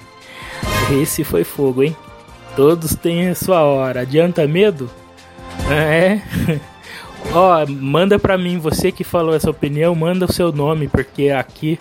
esse 0.91 1.23
foi 1.23 1.43
fogo, 1.43 1.83
hein? 1.83 1.95
Todos 2.55 2.95
têm 2.95 3.33
sua 3.35 3.61
hora. 3.61 4.01
Adianta 4.01 4.47
medo? 4.47 4.89
É. 5.69 6.21
Ó, 7.33 7.65
manda 7.67 8.17
pra 8.17 8.37
mim, 8.37 8.57
você 8.57 8.91
que 8.91 9.03
falou 9.03 9.35
essa 9.35 9.49
opinião, 9.49 9.93
manda 9.93 10.25
o 10.25 10.31
seu 10.33 10.51
nome, 10.51 10.87
porque 10.87 11.29
aqui, 11.29 11.77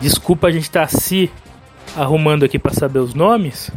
desculpa 0.00 0.46
a 0.46 0.50
gente 0.50 0.70
tá 0.70 0.86
se 0.86 1.30
arrumando 1.96 2.44
aqui 2.44 2.58
pra 2.58 2.72
saber 2.72 3.00
os 3.00 3.12
nomes. 3.12 3.70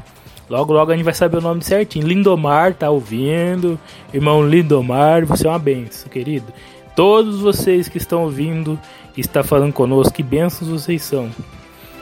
Logo, 0.52 0.74
logo 0.74 0.92
a 0.92 0.96
gente 0.98 1.06
vai 1.06 1.14
saber 1.14 1.38
o 1.38 1.42
nome 1.42 1.64
certinho. 1.64 2.06
Lindomar 2.06 2.74
tá 2.74 2.90
ouvindo, 2.90 3.80
irmão 4.14 4.46
Lindomar, 4.46 5.26
você 5.26 5.48
é 5.48 5.50
uma 5.50 5.58
benção, 5.58 6.10
querido. 6.10 6.52
Todos 6.94 7.40
vocês 7.40 7.88
que 7.88 7.98
estão 7.98 8.24
ouvindo, 8.24 8.78
e 9.16 9.22
está 9.22 9.44
falando 9.44 9.72
conosco, 9.72 10.14
que 10.14 10.22
bênçãos 10.22 10.70
vocês 10.70 11.04
são. 11.04 11.30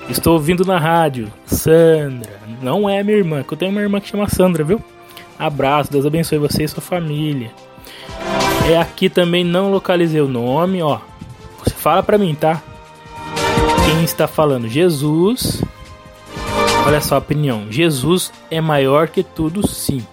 Estou 0.10 0.34
ouvindo 0.34 0.66
na 0.66 0.80
rádio, 0.80 1.32
Sandra, 1.46 2.40
não 2.60 2.90
é 2.90 3.04
minha 3.04 3.20
irmã, 3.20 3.44
que 3.44 3.54
eu 3.54 3.58
tenho 3.58 3.70
uma 3.70 3.82
irmã 3.82 4.02
que 4.02 4.10
chama 4.10 4.28
Sandra, 4.28 4.64
viu? 4.64 4.82
Abraço, 5.38 5.92
Deus 5.92 6.08
abençoe 6.08 6.40
você 6.40 6.64
e 6.64 6.68
sua 6.68 6.82
família. 6.82 7.52
É 8.68 8.80
aqui 8.80 9.10
também 9.10 9.44
não 9.44 9.70
localizei 9.70 10.22
o 10.22 10.28
nome, 10.28 10.82
ó. 10.82 10.98
Você 11.64 11.76
fala 11.76 12.02
pra 12.02 12.18
mim, 12.18 12.34
tá? 12.34 12.64
Quem 13.86 14.04
está 14.04 14.28
falando? 14.28 14.68
Jesus. 14.68 15.64
Olha 16.86 17.02
só 17.02 17.16
a 17.16 17.20
opinião. 17.20 17.68
Jesus 17.70 18.32
é 18.50 18.60
maior 18.60 19.08
que 19.08 19.24
tudo, 19.24 19.68
sim. 19.68 20.06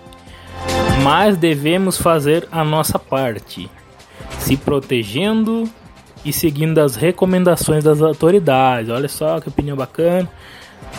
Mas 1.03 1.37
devemos 1.37 1.97
fazer 1.97 2.49
a 2.51 2.65
nossa 2.65 2.99
parte, 2.99 3.71
se 4.39 4.57
protegendo 4.57 5.69
e 6.25 6.33
seguindo 6.33 6.79
as 6.79 6.97
recomendações 6.97 7.85
das 7.85 8.03
autoridades. 8.03 8.91
Olha 8.91 9.09
só 9.09 9.41
que 9.41 9.49
opinião 9.49 9.77
bacana. 9.77 10.29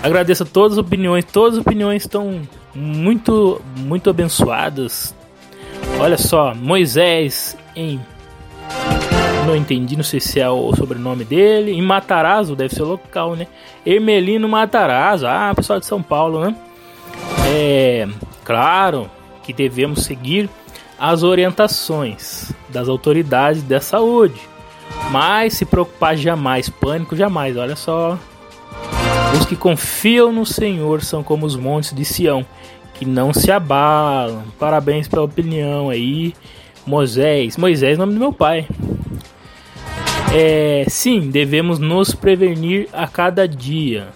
Agradeço 0.01 0.45
todas 0.45 0.73
as 0.73 0.77
opiniões. 0.77 1.25
Todas 1.25 1.58
as 1.58 1.65
opiniões 1.65 2.03
estão 2.03 2.41
muito, 2.73 3.62
muito 3.77 4.10
abençoadas. 4.10 5.15
Olha 5.99 6.17
só, 6.17 6.53
Moisés 6.53 7.58
em. 7.75 7.99
Não 9.47 9.55
entendi, 9.55 9.95
não 9.95 10.03
sei 10.03 10.19
se 10.19 10.41
é 10.41 10.49
o 10.49 10.75
sobrenome 10.75 11.23
dele. 11.23 11.71
Em 11.71 11.81
Matarazzo, 11.81 12.53
deve 12.53 12.75
ser 12.75 12.83
local, 12.83 13.33
né? 13.33 13.47
Ermelino 13.86 14.45
Matarazzo. 14.49 15.25
Ah, 15.25 15.53
pessoal 15.55 15.79
de 15.79 15.86
São 15.86 16.03
Paulo, 16.03 16.41
né? 16.41 16.53
É. 17.47 18.05
Claro 18.43 19.10
que 19.43 19.53
devemos 19.53 20.03
seguir 20.03 20.49
as 20.99 21.23
orientações 21.23 22.51
das 22.67 22.89
autoridades 22.89 23.63
da 23.63 23.79
saúde. 23.79 24.41
Mas 25.12 25.53
se 25.53 25.63
preocupar 25.63 26.17
jamais, 26.17 26.67
pânico 26.67 27.15
jamais. 27.15 27.55
Olha 27.55 27.77
só. 27.77 28.19
Os 29.33 29.45
que 29.45 29.55
confiam 29.55 30.29
no 30.29 30.45
Senhor 30.45 31.01
são 31.01 31.23
como 31.23 31.45
os 31.45 31.55
montes 31.55 31.93
de 31.93 32.03
Sião, 32.03 32.45
que 32.95 33.05
não 33.05 33.33
se 33.33 33.49
abalam. 33.49 34.43
Parabéns 34.60 35.07
pela 35.07 35.23
opinião 35.23 35.89
aí. 35.89 36.33
Moisés. 36.86 37.55
Moisés, 37.55 37.97
nome 37.97 38.13
do 38.13 38.19
meu 38.19 38.33
pai. 38.33 38.67
É, 40.33 40.85
sim, 40.89 41.29
devemos 41.29 41.79
nos 41.79 42.13
prevenir 42.13 42.87
a 42.93 43.07
cada 43.07 43.47
dia. 43.47 44.07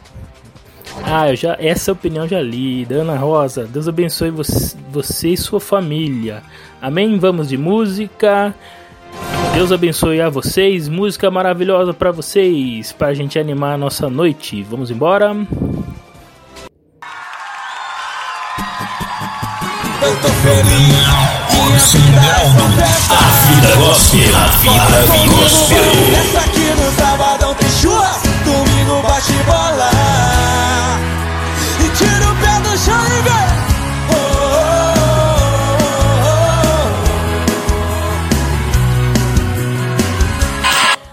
Ah, 1.04 1.30
eu 1.30 1.36
já, 1.36 1.56
essa 1.60 1.92
opinião 1.92 2.28
já 2.28 2.42
li. 2.42 2.86
Dana 2.86 3.16
Rosa, 3.16 3.66
Deus 3.66 3.88
abençoe 3.88 4.30
você, 4.30 4.76
você 4.92 5.30
e 5.30 5.38
sua 5.38 5.60
família. 5.60 6.44
Amém? 6.82 7.18
Vamos 7.18 7.50
de 7.50 7.58
música. 7.58 8.54
Deus 9.54 9.72
abençoe 9.72 10.22
a 10.22 10.30
vocês. 10.30 10.88
Música 10.88 11.32
maravilhosa 11.32 11.94
pra 11.94 12.12
vocês, 12.12 12.92
pra 12.92 13.14
gente 13.14 13.40
animar 13.40 13.74
a 13.74 13.78
nossa 13.78 14.10
noite. 14.10 14.64
Vamos 14.64 14.92
embora. 14.92 15.36
Tô 20.22 20.28
feliz, 20.30 20.68
minha 21.52 21.80
vida 21.80 22.20
é 22.20 22.46
só 22.46 22.68
festa. 22.78 23.16
A 23.16 23.18
vida 23.48 23.76
gospel, 23.78 24.36
a 24.36 24.48
vida 24.58 25.00
gospel. 25.28 25.84
Nessa 26.12 26.40
aqui 26.40 26.74
no 26.80 26.92
sabadão 26.92 27.54
tem 27.56 27.70
churras, 27.70 28.22
domingo 28.46 29.02
bate 29.02 29.34
bola. 29.46 29.90
E 31.80 31.90
tira 31.98 32.32
o 32.32 32.36
pé 32.36 32.60
do 32.62 32.78
chão 32.78 33.04
e 33.08 33.22
vem. 33.24 33.52
Oh, 34.12 34.16
oh, 34.54 35.40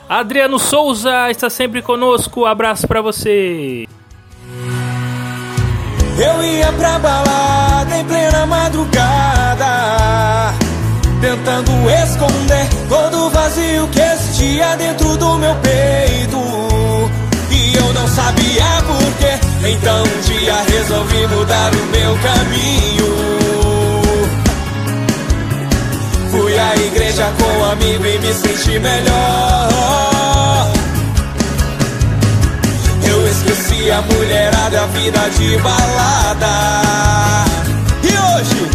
oh, 0.09 0.12
Adriano 0.12 0.59
Souza 0.59 1.31
está 1.31 1.49
sempre 1.49 1.81
conosco. 1.83 2.44
Abraço 2.44 2.87
pra 2.87 3.01
você. 3.01 3.87
Eu 6.18 6.42
ia 6.42 6.72
pra 6.72 6.98
balada 6.98 7.96
em 7.96 8.04
plena 8.04 8.44
madrugada. 8.44 9.66
Tentando 11.20 11.70
esconder 11.90 12.68
todo 12.88 13.26
o 13.26 13.31
vazio 13.31 13.87
que 13.88 14.00
existia 14.00 14.76
dentro 14.76 15.16
do 15.16 15.38
meu 15.38 15.54
peito. 15.57 16.38
E 17.52 17.76
eu 17.76 17.92
não 17.92 18.09
sabia 18.09 18.64
porquê. 18.85 19.38
Então 19.70 20.02
um 20.02 20.20
dia 20.22 20.57
resolvi 20.68 21.26
mudar 21.28 21.70
o 21.72 21.87
meu 21.87 22.18
caminho. 22.18 23.28
Fui 26.33 26.59
à 26.59 26.76
igreja 26.76 27.33
com 27.38 27.61
um 27.61 27.64
amigo 27.70 28.04
e 28.04 28.18
me 28.18 28.35
senti 28.35 28.78
melhor. 28.81 30.17
Esqueci 33.50 33.90
a 33.90 34.02
mulherada, 34.02 34.82
a 34.82 34.87
vida 34.88 35.20
de 35.30 35.56
balada. 35.62 36.46
E 38.02 38.08
hoje, 38.08 38.70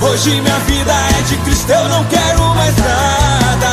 hoje 0.00 0.40
minha 0.40 0.58
vida 0.60 0.92
é 0.92 1.22
de 1.28 1.36
Cristo, 1.36 1.70
eu 1.70 1.88
não 1.90 2.02
quero 2.06 2.42
mais 2.54 2.74
nada. 2.76 3.72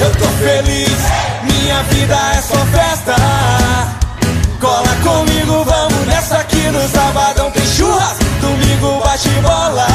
Eu 0.00 0.10
tô 0.12 0.26
feliz, 0.42 0.98
minha 1.42 1.82
vida 1.82 2.16
é 2.34 2.40
só 2.40 2.56
festa. 2.72 3.14
Cola 4.58 4.96
comigo, 5.02 5.64
vamos 5.64 6.06
nessa 6.06 6.38
aqui 6.38 6.70
no 6.70 6.88
sabadão 6.88 7.50
tem 7.50 7.66
churras, 7.66 8.16
domingo 8.40 9.00
bate 9.04 9.28
bola. 9.42 9.86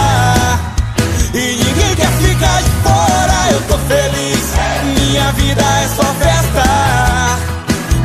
E 1.34 1.64
ninguém 1.64 1.96
quer 1.96 2.12
ficar 2.12 2.62
de 2.62 2.70
fora, 2.84 3.09
eu 3.52 3.62
tô 3.68 3.78
feliz, 3.78 4.54
minha 5.00 5.32
vida 5.34 5.62
é 5.62 5.88
só 5.88 6.04
festa. 6.16 6.64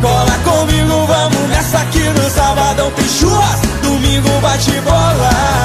Cola 0.00 0.38
comigo, 0.44 1.06
vamos 1.06 1.48
nessa 1.48 1.78
aqui 1.78 2.02
no 2.10 2.30
sabadão 2.30 2.90
tem 2.92 3.08
churras, 3.08 3.60
domingo 3.82 4.28
bate 4.40 4.80
bola. 4.80 5.63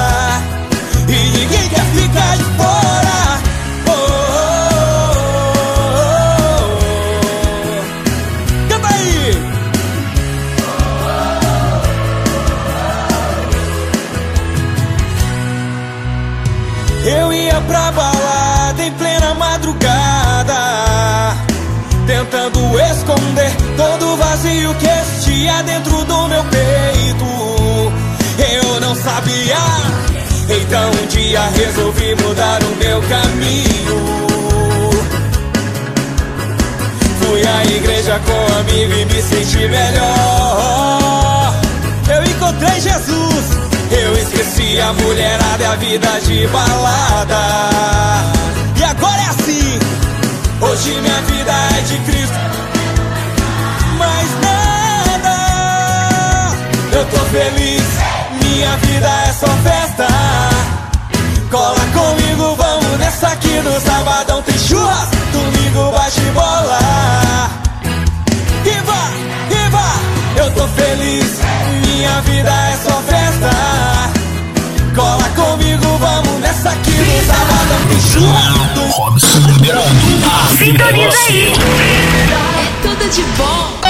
Existia 25.40 25.62
dentro 25.62 26.04
do 26.04 26.28
meu 26.28 26.44
peito. 26.44 27.24
Eu 28.52 28.80
não 28.80 28.94
sabia, 28.94 29.56
então 30.48 30.90
um 30.90 31.06
dia 31.06 31.40
resolvi 31.54 32.14
mudar 32.16 32.62
o 32.62 32.76
meu 32.76 33.02
caminho. 33.02 34.26
Fui 37.20 37.46
à 37.46 37.64
igreja 37.64 38.20
com 38.24 38.32
um 38.32 38.58
amigo 38.60 38.92
e 38.92 39.04
me 39.06 39.22
senti 39.22 39.68
melhor. 39.68 41.54
Eu 42.08 42.24
encontrei 42.24 42.80
Jesus. 42.80 43.60
Eu 43.90 44.16
esqueci 44.18 44.80
a 44.80 44.92
mulherada 44.92 45.62
e 45.62 45.66
a 45.66 45.76
vida 45.76 46.20
de 46.20 46.46
balada. 46.48 47.36
E 48.76 48.84
agora 48.84 49.20
é 49.20 49.26
assim. 49.26 49.78
Hoje 50.60 51.00
minha 51.00 51.20
vida 51.22 51.52
é 51.78 51.82
de 51.82 51.98
Cristo. 51.98 52.40
Nada. 53.98 54.39
Eu 56.92 57.04
tô 57.06 57.18
feliz. 57.26 57.82
Minha 58.42 58.76
vida 58.78 59.08
é 59.28 59.32
só 59.32 59.46
festa. 59.62 60.08
Cola 61.50 61.80
comigo, 61.92 62.54
vamos 62.56 62.98
nessa 62.98 63.26
aqui 63.28 63.60
no 63.64 63.80
sabadão 63.80 64.40
tem 64.42 64.56
churras, 64.56 65.08
domingo 65.32 65.90
bate 65.90 66.20
bola. 66.32 66.78
E 68.64 68.70
vai, 68.70 69.12
e 69.50 69.70
vai, 69.70 70.44
eu 70.44 70.50
tô 70.52 70.68
feliz, 70.68 71.40
minha 71.84 72.20
vida 72.20 72.50
é 72.50 72.76
só 72.76 73.02
festa. 73.02 73.50
Cola 74.94 75.28
comigo, 75.30 75.98
vamos 75.98 76.40
nessa 76.40 76.70
aqui 76.70 76.92
no 76.92 77.26
sabadão 77.26 77.88
tem 77.88 78.00
churras, 78.00 78.54
domingo 78.74 78.92
Robson 78.92 79.40
Beraldo, 79.60 79.90
a 80.26 80.54
vida 80.54 80.92
gospel. 80.92 81.52
É 82.22 82.82
tudo 82.82 83.10
de 83.10 83.22
bom. 83.36 83.80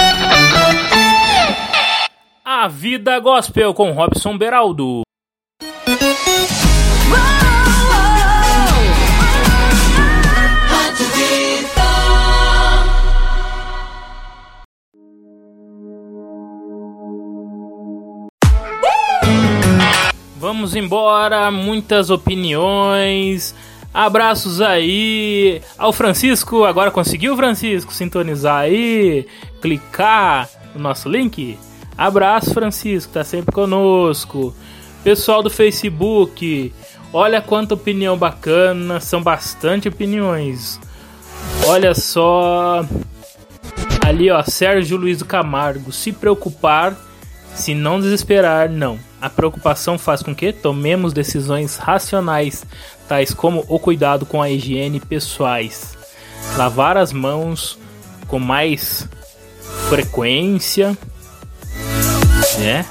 A 2.62 2.68
Vida 2.68 3.18
Gospel 3.18 3.72
com 3.72 3.90
Robson 3.92 4.36
Beraldo. 4.36 5.00
Vamos 20.36 20.76
embora, 20.76 21.50
muitas 21.50 22.10
opiniões. 22.10 23.54
Abraços 23.94 24.60
aí 24.60 25.62
ao 25.78 25.94
Francisco. 25.94 26.64
Agora 26.64 26.90
conseguiu, 26.90 27.34
Francisco, 27.36 27.94
sintonizar 27.94 28.58
aí, 28.58 29.26
clicar 29.62 30.46
no 30.74 30.82
nosso 30.82 31.08
link? 31.08 31.58
Abraço, 32.00 32.54
Francisco, 32.54 33.12
tá 33.12 33.22
sempre 33.22 33.52
conosco. 33.52 34.56
Pessoal 35.04 35.42
do 35.42 35.50
Facebook, 35.50 36.72
olha 37.12 37.42
quanta 37.42 37.74
opinião 37.74 38.16
bacana, 38.16 39.00
são 39.00 39.22
bastante 39.22 39.86
opiniões. 39.86 40.80
Olha 41.66 41.94
só. 41.94 42.86
Ali, 44.02 44.30
ó, 44.30 44.42
Sérgio 44.42 44.96
Luiz 44.96 45.18
do 45.18 45.26
Camargo, 45.26 45.92
se 45.92 46.10
preocupar 46.10 46.96
se 47.54 47.74
não 47.74 48.00
desesperar, 48.00 48.70
não. 48.70 48.98
A 49.20 49.28
preocupação 49.28 49.98
faz 49.98 50.22
com 50.22 50.34
que 50.34 50.54
tomemos 50.54 51.12
decisões 51.12 51.76
racionais, 51.76 52.64
tais 53.06 53.34
como 53.34 53.62
o 53.68 53.78
cuidado 53.78 54.24
com 54.24 54.40
a 54.40 54.48
higiene 54.48 55.00
pessoais, 55.00 55.98
lavar 56.56 56.96
as 56.96 57.12
mãos 57.12 57.78
com 58.26 58.38
mais 58.38 59.06
frequência, 59.90 60.96
né? 62.60 62.86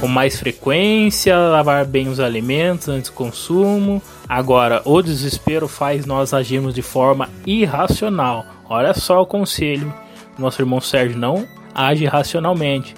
Com 0.00 0.08
mais 0.08 0.38
frequência, 0.38 1.36
lavar 1.36 1.84
bem 1.84 2.08
os 2.08 2.18
alimentos 2.18 2.88
antes 2.88 3.10
do 3.10 3.14
consumo. 3.14 4.02
Agora, 4.28 4.80
o 4.84 5.02
desespero 5.02 5.68
faz 5.68 6.06
nós 6.06 6.32
agirmos 6.32 6.74
de 6.74 6.82
forma 6.82 7.28
irracional. 7.46 8.44
Olha 8.68 8.94
só 8.94 9.20
o 9.20 9.26
conselho. 9.26 9.92
Nosso 10.38 10.62
irmão 10.62 10.80
Sérgio 10.80 11.18
não 11.18 11.46
age 11.74 12.04
racionalmente 12.06 12.94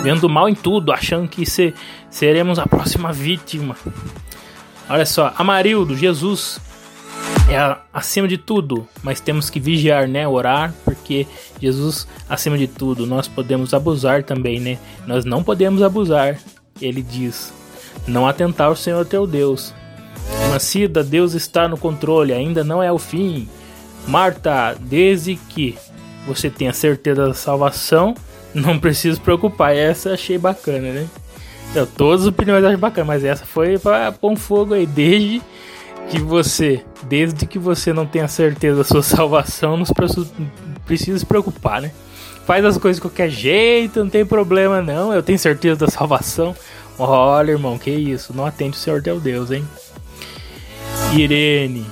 vendo 0.00 0.28
mal 0.28 0.48
em 0.48 0.54
tudo, 0.54 0.92
achando 0.92 1.28
que 1.28 1.44
se, 1.44 1.74
seremos 2.08 2.58
a 2.58 2.66
próxima 2.66 3.12
vítima. 3.12 3.76
Olha 4.88 5.04
só, 5.04 5.32
Amarildo, 5.36 5.96
Jesus 5.96 6.60
é 7.54 7.76
acima 7.92 8.26
de 8.26 8.38
tudo, 8.38 8.86
mas 9.02 9.20
temos 9.20 9.50
que 9.50 9.60
vigiar, 9.60 10.08
né? 10.08 10.26
Orar, 10.26 10.74
porque 10.84 11.26
Jesus 11.60 12.06
acima 12.28 12.56
de 12.56 12.66
tudo. 12.66 13.06
Nós 13.06 13.28
podemos 13.28 13.74
abusar 13.74 14.22
também, 14.22 14.60
né? 14.60 14.78
Nós 15.06 15.24
não 15.24 15.42
podemos 15.42 15.82
abusar. 15.82 16.38
Ele 16.80 17.02
diz: 17.02 17.52
não 18.06 18.26
atentar 18.26 18.68
ao 18.68 18.76
Senhor 18.76 19.04
teu 19.06 19.26
Deus. 19.26 19.74
Irmã 20.42 20.58
Cida, 20.58 21.02
Deus 21.02 21.34
está 21.34 21.68
no 21.68 21.76
controle, 21.76 22.32
ainda 22.32 22.62
não 22.62 22.82
é 22.82 22.90
o 22.92 22.98
fim. 22.98 23.48
Marta, 24.06 24.76
desde 24.80 25.36
que 25.36 25.76
você 26.26 26.50
tenha 26.50 26.72
certeza 26.72 27.28
da 27.28 27.34
salvação, 27.34 28.14
não 28.54 28.78
precisa 28.78 29.20
preocupar. 29.20 29.74
Essa 29.74 30.12
achei 30.12 30.38
bacana, 30.38 30.92
né? 30.92 31.06
Eu, 31.74 31.86
todas 31.86 32.22
as 32.22 32.26
opiniões 32.28 32.64
acho 32.64 32.76
bacana, 32.76 33.06
mas 33.06 33.24
essa 33.24 33.46
foi 33.46 33.78
pra 33.78 34.12
pôr 34.12 34.32
um 34.32 34.36
fogo 34.36 34.74
aí. 34.74 34.86
Desde 34.86 35.40
que 36.10 36.20
você, 36.20 36.84
desde 37.08 37.46
que 37.46 37.58
você 37.58 37.92
não 37.92 38.06
tenha 38.06 38.28
certeza 38.28 38.78
da 38.78 38.84
sua 38.84 39.02
salvação, 39.02 39.76
não 39.76 39.84
precisa 40.84 41.18
se 41.18 41.26
preocupar, 41.26 41.80
né? 41.80 41.92
Faz 42.46 42.64
as 42.64 42.76
coisas 42.76 42.96
de 42.96 43.02
qualquer 43.02 43.30
jeito, 43.30 44.00
não 44.00 44.10
tem 44.10 44.26
problema 44.26 44.82
não. 44.82 45.12
Eu 45.12 45.22
tenho 45.22 45.38
certeza 45.38 45.76
da 45.76 45.88
salvação. 45.88 46.54
Olha, 46.98 47.52
irmão, 47.52 47.78
que 47.78 47.90
isso? 47.90 48.34
Não 48.34 48.44
atende 48.44 48.76
o 48.76 48.80
Senhor 48.80 49.02
teu 49.02 49.20
Deus, 49.20 49.50
hein? 49.50 49.66
Irene, 51.14 51.86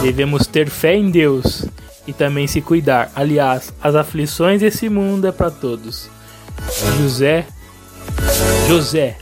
devemos 0.00 0.46
ter 0.46 0.68
fé 0.68 0.94
em 0.94 1.10
Deus 1.10 1.66
e 2.06 2.12
também 2.12 2.46
se 2.46 2.60
cuidar. 2.60 3.10
Aliás, 3.14 3.72
as 3.82 3.94
aflições 3.94 4.60
desse 4.60 4.88
mundo 4.88 5.26
é 5.26 5.32
para 5.32 5.50
todos. 5.50 6.08
José, 6.98 7.46
José, 8.68 9.16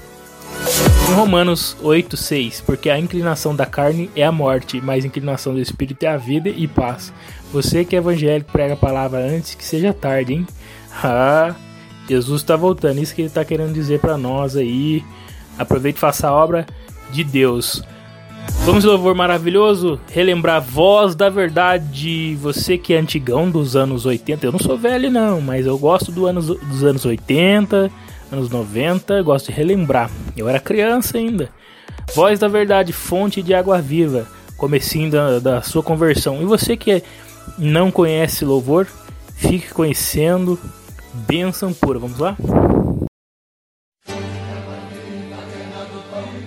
em 1.11 1.15
Romanos 1.15 1.77
8:6, 1.83 2.63
porque 2.65 2.89
a 2.91 2.99
inclinação 2.99 3.55
da 3.55 3.67
carne 3.67 4.11
é 4.15 4.25
a 4.25 4.33
morte, 4.33 4.81
mas 4.81 5.05
a 5.05 5.07
inclinação 5.07 5.55
do 5.55 5.61
espírito 5.61 6.03
é 6.05 6.09
a 6.09 6.17
vida 6.17 6.49
e 6.49 6.67
paz. 6.67 7.13
Você 7.53 7.85
que 7.85 7.97
é 7.97 7.99
evangélico 7.99 8.53
prega 8.53 8.75
a 8.75 8.77
palavra 8.77 9.19
antes 9.19 9.55
que 9.55 9.65
seja 9.65 9.93
tarde, 9.93 10.35
hein? 10.35 10.47
Ah, 11.03 11.55
Jesus 12.07 12.43
está 12.43 12.55
voltando, 12.55 13.01
isso 13.01 13.15
que 13.15 13.23
ele 13.23 13.29
está 13.29 13.45
querendo 13.45 13.73
dizer 13.73 13.99
para 13.99 14.19
nós 14.19 14.57
aí. 14.57 15.03
Aproveite 15.59 15.97
e 15.97 16.01
faça 16.01 16.29
a 16.29 16.33
obra 16.33 16.67
de 17.11 17.25
Deus. 17.25 17.83
Vamos 18.65 18.85
louvor 18.85 19.15
maravilhoso, 19.15 19.99
relembrar 20.11 20.57
a 20.57 20.61
voz 20.61 21.15
da 21.15 21.29
verdade. 21.29 22.37
Você 22.41 22.79
que 22.79 22.95
é 22.95 22.99
antigão 22.99 23.51
dos 23.51 23.75
anos 23.75 24.07
80, 24.07 24.47
eu 24.47 24.53
não 24.53 24.59
sou 24.59 24.77
velho 24.77 25.11
não, 25.11 25.41
mas 25.41 25.67
eu 25.67 25.79
gosto 25.79 26.13
do 26.13 26.27
anos, 26.27 26.47
dos 26.47 26.85
anos 26.85 27.05
80, 27.05 27.91
anos 28.33 28.49
90, 28.49 29.23
gosto 29.23 29.47
de 29.47 29.53
relembrar. 29.53 30.11
Eu 30.37 30.49
era 30.49 30.59
criança 30.59 31.19
ainda. 31.19 31.51
Voz 32.15 32.39
da 32.39 32.49
verdade, 32.49 32.93
fonte 32.93 33.43
de 33.43 33.55
água 33.55 33.81
viva, 33.81 34.27
comecinho 34.57 35.11
da, 35.11 35.39
da 35.39 35.63
sua 35.63 35.83
conversão. 35.83 36.41
E 36.41 36.45
você 36.45 36.77
que 36.77 37.03
não 37.59 37.91
conhece 37.91 38.45
louvor, 38.45 38.87
fique 39.37 39.73
conhecendo. 39.73 40.59
Bênção 41.13 41.75
pura, 41.75 41.99
vamos 41.99 42.19
lá? 42.19 42.37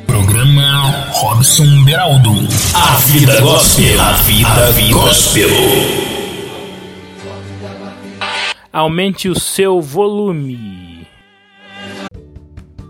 Programa 0.07 1.11
Robson 1.11 1.83
Beraldo. 1.85 2.31
A 2.73 2.95
vida 2.95 3.39
gospel. 3.41 4.01
A 4.01 4.11
vida 4.13 4.91
gospel. 4.91 5.49
Aumente 8.73 9.29
o 9.29 9.39
seu 9.39 9.79
volume. 9.79 10.94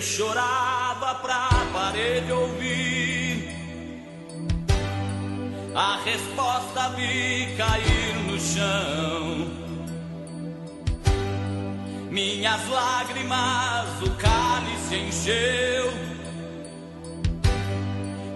Chorava 0.00 1.14
pra 1.16 1.48
parede 1.72 2.32
ouvir 2.32 3.50
a 5.74 6.00
resposta 6.02 6.88
vi 6.96 7.54
cair 7.56 8.14
no 8.26 8.40
chão. 8.40 9.50
Minhas 12.10 12.68
lágrimas 12.68 14.02
o 14.02 14.10
cálice 14.16 14.96
encheu. 14.96 15.92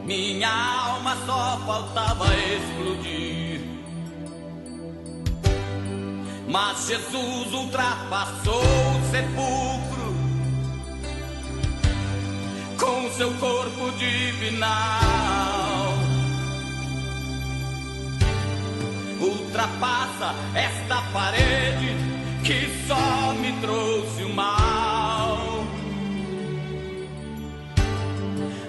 Minha 0.04 0.50
alma 0.50 1.16
só 1.26 1.58
faltava 1.66 2.26
explodir. 2.36 3.62
Mas 6.46 6.86
Jesus 6.86 7.52
ultrapassou 7.52 8.62
o 8.62 9.10
sepulcro 9.10 10.03
com 12.78 13.10
seu 13.12 13.32
corpo 13.34 13.90
divinal. 13.98 15.94
Ultrapassa 19.20 20.34
esta 20.54 21.02
parede 21.12 21.96
que 22.44 22.86
só 22.86 23.32
me 23.34 23.52
trouxe 23.60 24.24
o 24.24 24.34
mal. 24.34 25.64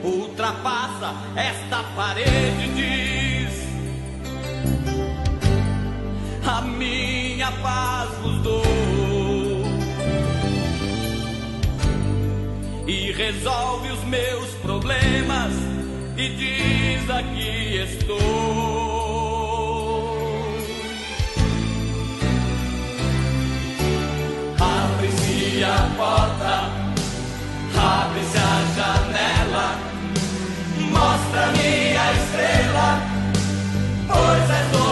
Ultrapassa 0.04 1.14
esta 1.36 1.84
parede, 1.96 2.68
diz. 2.76 3.66
A 6.48 6.62
minha 6.62 7.52
paz 7.52 8.10
vos 8.22 8.42
dou. 8.44 8.75
E 12.88 13.12
resolve 13.12 13.90
os 13.92 14.04
meus 14.04 14.50
problemas 14.62 15.54
e 16.18 16.30
diz 16.30 17.10
aqui 17.10 17.78
estou. 17.78 18.16
Abre-se 24.60 25.64
a 25.64 25.90
porta, 25.98 26.70
abre-se 27.76 28.38
a 28.38 28.66
janela, 28.76 29.80
mostra-me 30.92 31.98
a 31.98 32.14
estrela, 32.14 33.02
pois 34.08 34.50
é 34.50 34.85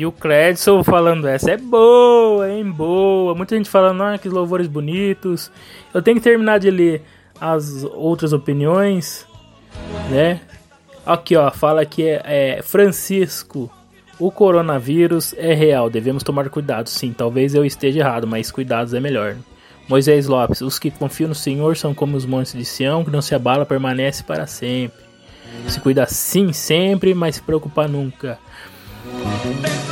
E 0.00 0.06
o 0.06 0.10
Cledson 0.10 0.82
falando 0.82 1.28
essa 1.28 1.50
é 1.50 1.58
boa, 1.58 2.50
hein? 2.50 2.64
Boa. 2.64 3.34
Muita 3.34 3.54
gente 3.54 3.68
falando, 3.68 4.02
ah, 4.02 4.16
que 4.16 4.30
louvores 4.30 4.66
bonitos. 4.66 5.52
Eu 5.92 6.00
tenho 6.00 6.16
que 6.16 6.22
terminar 6.22 6.58
de 6.58 6.70
ler 6.70 7.02
as 7.38 7.84
outras 7.84 8.32
opiniões, 8.32 9.26
né? 10.08 10.40
Aqui, 11.04 11.36
ó, 11.36 11.50
fala 11.50 11.84
que 11.84 12.02
é, 12.02 12.22
é 12.24 12.62
Francisco. 12.62 13.70
O 14.18 14.30
coronavírus 14.30 15.34
é 15.36 15.52
real, 15.52 15.90
devemos 15.90 16.22
tomar 16.22 16.48
cuidado. 16.48 16.88
Sim, 16.88 17.12
talvez 17.12 17.54
eu 17.54 17.62
esteja 17.62 18.00
errado, 18.00 18.26
mas 18.26 18.50
cuidados 18.50 18.94
é 18.94 19.00
melhor. 19.00 19.36
Moisés 19.86 20.26
Lopes, 20.26 20.62
os 20.62 20.78
que 20.78 20.90
confiam 20.90 21.28
no 21.28 21.34
Senhor 21.34 21.76
são 21.76 21.92
como 21.92 22.16
os 22.16 22.24
montes 22.24 22.54
de 22.54 22.64
Sião, 22.64 23.04
que 23.04 23.10
não 23.10 23.20
se 23.20 23.34
abala, 23.34 23.66
permanece 23.66 24.24
para 24.24 24.46
sempre. 24.46 24.98
Se 25.68 25.78
cuida 25.78 26.06
sim 26.06 26.54
sempre, 26.54 27.12
mas 27.12 27.34
se 27.34 27.42
preocupa 27.42 27.86
nunca. 27.86 28.38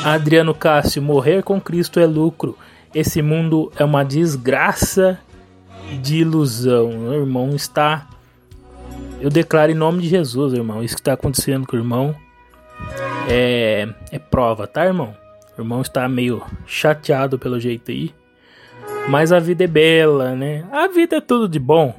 Adriano 0.05 0.55
Cássio, 0.55 1.03
morrer 1.03 1.43
com 1.43 1.61
Cristo 1.61 2.01
é 2.01 2.07
lucro. 2.07 2.57
Esse 2.95 3.21
mundo 3.21 3.71
é 3.77 3.85
uma 3.85 4.05
desgraça 4.05 5.19
de 6.01 6.19
ilusão. 6.19 7.09
O 7.09 7.15
irmão 7.15 7.51
está. 7.55 8.07
Eu 9.21 9.29
declaro 9.29 9.73
em 9.73 9.75
nome 9.75 10.03
de 10.03 10.09
Jesus, 10.09 10.55
irmão. 10.55 10.83
Isso 10.83 10.95
que 10.95 11.01
está 11.01 11.13
acontecendo 11.13 11.67
com 11.67 11.77
o 11.77 11.79
irmão 11.79 12.15
é, 13.29 13.89
é 14.11 14.19
prova, 14.19 14.67
tá, 14.67 14.87
irmão? 14.87 15.15
O 15.57 15.61
irmão 15.61 15.83
está 15.83 16.09
meio 16.09 16.43
chateado 16.67 17.39
pelo 17.39 17.61
jeito 17.61 17.91
aí. 17.91 18.15
Mas 19.09 19.33
a 19.33 19.39
vida 19.39 19.65
é 19.65 19.67
bela, 19.67 20.35
né? 20.35 20.65
A 20.71 20.87
vida 20.89 21.17
é 21.17 21.21
tudo 21.21 21.49
de 21.49 21.59
bom. 21.59 21.95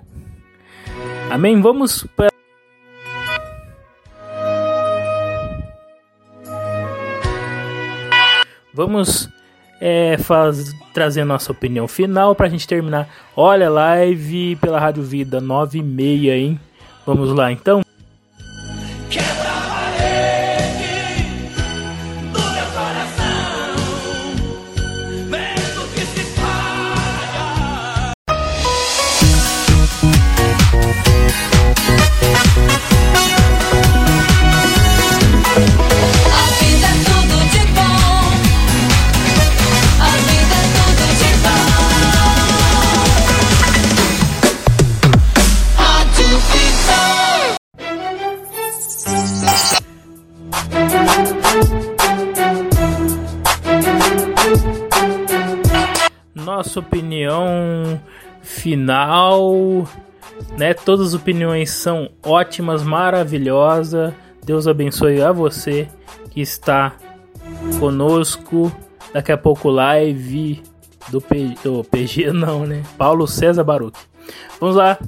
Amém? 1.30 1.62
Vamos 1.62 2.08
para. 2.16 2.39
Vamos 8.80 9.28
é, 9.82 10.18
faz, 10.20 10.74
trazer 10.94 11.26
nossa 11.26 11.52
opinião 11.52 11.86
final 11.86 12.34
para 12.34 12.48
a 12.48 12.50
gente 12.50 12.66
terminar. 12.66 13.10
Olha, 13.36 13.70
live 13.70 14.56
pela 14.56 14.80
Rádio 14.80 15.04
Vida 15.04 15.42
9 15.42 15.80
e 15.80 15.84
meia, 15.84 16.38
hein? 16.38 16.58
Vamos 17.06 17.30
lá 17.34 17.52
então? 17.52 17.82
Final, 58.60 59.88
né? 60.58 60.74
Todas 60.74 61.08
as 61.08 61.14
opiniões 61.14 61.70
são 61.72 62.10
ótimas, 62.24 62.84
maravilhosas. 62.84 64.14
Deus 64.44 64.68
abençoe 64.68 65.22
a 65.22 65.32
você 65.32 65.88
que 66.30 66.42
está 66.42 66.96
conosco. 67.80 68.72
Daqui 69.14 69.32
a 69.32 69.38
pouco 69.38 69.70
live 69.70 70.62
do, 71.10 71.22
P, 71.22 71.56
PG 71.90 72.32
não, 72.34 72.66
né? 72.66 72.84
Paulo 72.98 73.28
César 73.28 73.64
Baruch. 73.64 73.98
Vamos 74.60 74.76
lá. 74.76 75.00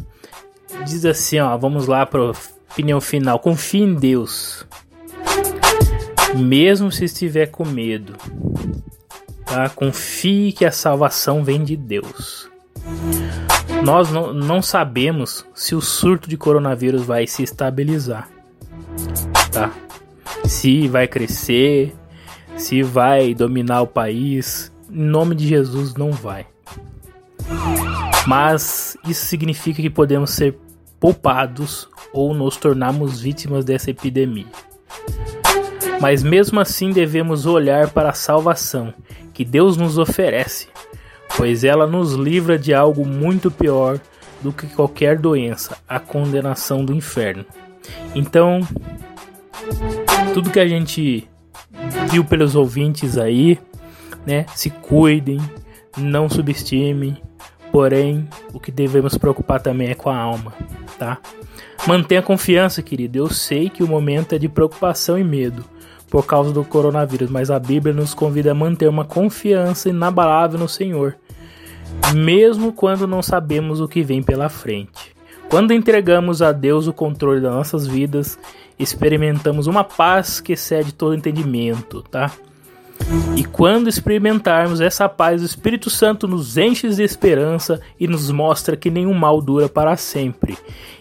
Diz 0.86 1.06
assim, 1.06 1.40
ó, 1.40 1.56
vamos 1.58 1.88
lá 1.88 2.06
para 2.06 2.32
opinião 2.72 3.02
final. 3.02 3.38
Confie 3.40 3.82
em 3.82 3.94
Deus. 3.94 4.66
Mesmo 6.36 6.92
se 6.92 7.06
estiver 7.06 7.48
com 7.48 7.66
medo, 7.66 8.16
tá? 9.46 9.68
Confie 9.68 10.54
que 10.54 10.64
a 10.64 10.72
salvação 10.72 11.44
vem 11.44 11.62
de 11.62 11.76
Deus. 11.76 12.51
Nós 13.84 14.12
não, 14.12 14.34
não 14.34 14.62
sabemos 14.62 15.46
se 15.56 15.74
o 15.74 15.82
surto 15.82 16.30
de 16.30 16.38
coronavírus 16.38 17.04
vai 17.04 17.26
se 17.26 17.44
estabilizar, 17.44 18.30
tá? 19.52 19.72
Se 20.46 20.88
vai 20.88 21.08
crescer, 21.08 21.96
se 22.56 22.84
vai 22.84 23.34
dominar 23.34 23.82
o 23.82 23.88
país. 23.88 24.72
Em 24.90 25.04
nome 25.04 25.36
de 25.36 25.48
Jesus, 25.48 25.96
não 25.96 26.12
vai. 26.12 26.46
Mas 28.28 28.96
isso 29.08 29.26
significa 29.26 29.82
que 29.82 29.90
podemos 29.90 30.32
ser 30.32 30.58
poupados 31.00 31.90
ou 32.14 32.34
nos 32.34 32.58
tornarmos 32.58 33.20
vítimas 33.20 33.66
dessa 33.66 33.90
epidemia. 33.90 34.46
Mas 36.00 36.24
mesmo 36.24 36.60
assim 36.60 36.92
devemos 36.92 37.46
olhar 37.46 37.90
para 37.90 38.10
a 38.10 38.14
salvação 38.14 38.94
que 39.34 39.46
Deus 39.46 39.78
nos 39.78 39.98
oferece, 39.98 40.68
pois 41.38 41.64
ela 41.64 41.88
nos 41.88 42.14
livra 42.14 42.58
de 42.58 42.74
algo 42.74 43.06
muito 43.06 43.50
pior 43.50 44.00
do 44.42 44.52
que 44.52 44.68
qualquer 44.68 45.18
doença, 45.18 45.78
a 45.88 46.00
condenação 46.00 46.84
do 46.84 46.94
inferno. 46.94 47.46
Então, 48.16 48.62
tudo 50.34 50.50
que 50.50 50.60
a 50.60 50.68
gente 50.68 51.28
viu 52.10 52.24
pelos 52.24 52.56
ouvintes 52.56 53.18
aí, 53.18 53.60
né? 54.26 54.46
Se 54.56 54.70
cuidem, 54.70 55.40
não 55.98 56.30
subestimem. 56.30 57.18
Porém, 57.72 58.28
o 58.54 58.60
que 58.60 58.72
devemos 58.72 59.18
preocupar 59.18 59.62
também 59.62 59.90
é 59.90 59.96
com 59.96 60.10
a 60.10 60.18
alma, 60.18 60.54
tá? 61.00 61.20
Mantenha 61.88 62.22
confiança, 62.22 62.82
querido. 62.82 63.18
Eu 63.18 63.30
sei 63.30 63.70
que 63.70 63.82
o 63.82 63.88
momento 63.88 64.34
é 64.34 64.38
de 64.38 64.50
preocupação 64.50 65.18
e 65.18 65.24
medo 65.24 65.64
por 66.12 66.26
causa 66.26 66.52
do 66.52 66.66
coronavírus, 66.66 67.30
mas 67.30 67.50
a 67.50 67.58
Bíblia 67.58 67.96
nos 67.96 68.14
convida 68.14 68.52
a 68.52 68.54
manter 68.54 68.90
uma 68.90 69.06
confiança 69.06 69.88
inabalável 69.88 70.60
no 70.60 70.68
Senhor, 70.68 71.16
mesmo 72.14 72.74
quando 72.74 73.08
não 73.08 73.22
sabemos 73.22 73.80
o 73.80 73.88
que 73.88 74.04
vem 74.04 74.22
pela 74.22 74.50
frente. 74.50 75.16
Quando 75.50 75.74
entregamos 75.74 76.42
a 76.42 76.52
Deus 76.52 76.86
o 76.86 76.92
controle 76.92 77.40
das 77.40 77.54
nossas 77.54 77.88
vidas, 77.88 78.38
experimentamos 78.78 79.68
uma 79.68 79.86
paz 79.86 80.42
que 80.42 80.52
excede 80.52 80.94
todo 80.94 81.16
entendimento, 81.16 82.02
tá? 82.04 82.30
E 83.38 83.46
quando 83.46 83.88
experimentarmos 83.88 84.82
essa 84.82 85.08
paz, 85.08 85.42
o 85.42 85.46
Espírito 85.46 85.90
Santo 85.90 86.28
nos 86.28 86.58
enche 86.58 86.90
de 86.90 87.04
esperança 87.04 87.80
e 87.98 88.06
nos 88.06 88.30
mostra 88.30 88.76
que 88.76 88.92
nenhum 88.92 89.14
mal 89.14 89.42
dura 89.42 89.70
para 89.70 89.96
sempre, 89.96 90.58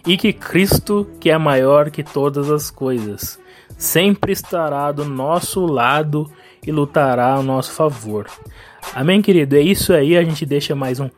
e 0.06 0.16
que 0.16 0.32
Cristo, 0.32 1.04
que 1.18 1.30
é 1.30 1.36
maior 1.36 1.90
que 1.90 2.04
todas 2.04 2.48
as 2.48 2.70
coisas, 2.70 3.39
sempre 3.80 4.32
estará 4.32 4.92
do 4.92 5.06
nosso 5.06 5.64
lado 5.64 6.30
e 6.64 6.70
lutará 6.70 7.34
a 7.34 7.42
nosso 7.42 7.72
favor. 7.72 8.26
Amém, 8.94 9.22
querido? 9.22 9.56
É 9.56 9.60
isso 9.60 9.94
aí, 9.94 10.18
a 10.18 10.22
gente 10.22 10.44
deixa 10.44 10.74
mais 10.74 11.00
um 11.00 11.08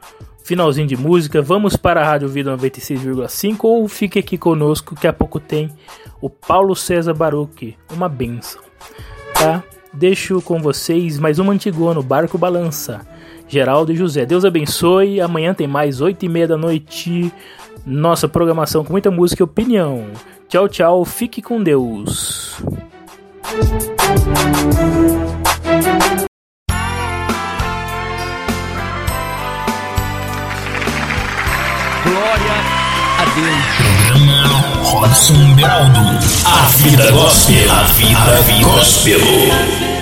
finalzinho 0.45 0.87
de 0.87 0.97
música. 0.97 1.43
Vamos 1.43 1.77
para 1.77 2.01
a 2.01 2.05
Rádio 2.05 2.29
Vida 2.29 2.57
96,5 2.57 3.65
ou 3.65 3.89
fique 3.89 4.17
aqui 4.17 4.39
conosco 4.39 4.95
que 4.95 5.09
a 5.09 5.13
pouco 5.13 5.41
tem 5.41 5.71
o 6.21 6.31
Paulo 6.31 6.77
César 6.77 7.15
Baruch, 7.15 7.77
uma 7.93 8.09
benção, 8.09 8.63
tá? 9.35 9.65
Deixo 9.93 10.41
com 10.41 10.61
vocês 10.61 11.19
mais 11.19 11.41
uma 11.41 11.53
Antigona, 11.53 11.95
no 11.95 12.03
Barco 12.03 12.39
Balança. 12.39 13.05
Geraldo 13.49 13.93
e 13.93 13.97
José. 13.97 14.25
Deus 14.25 14.47
abençoe. 14.47 15.21
Amanhã 15.21 15.53
tem 15.53 15.67
mais 15.67 16.01
8 16.01 16.25
e 16.25 16.29
meia 16.29 16.49
da 16.49 16.57
noite. 16.57 17.31
Nossa 17.85 18.28
programação 18.28 18.85
com 18.85 18.93
muita 18.93 19.11
música 19.11 19.43
e 19.43 19.45
opinião. 19.45 20.07
Tchau, 20.49 20.68
tchau. 20.68 21.05
Fique 21.05 21.43
com 21.43 21.62
Deus. 21.62 22.57
Glória 32.05 32.57
a 33.18 33.24
Deus. 33.35 33.66
Programa 33.76 34.83
Robson 34.85 35.55
Beraldo. 35.57 35.99
A 36.47 36.66
vida 36.76 37.11
gospel. 37.11 37.72
A 37.72 37.83
vida 37.85 38.64
gospel. 38.64 39.18
Às 39.18 39.80
vezes 39.80 40.01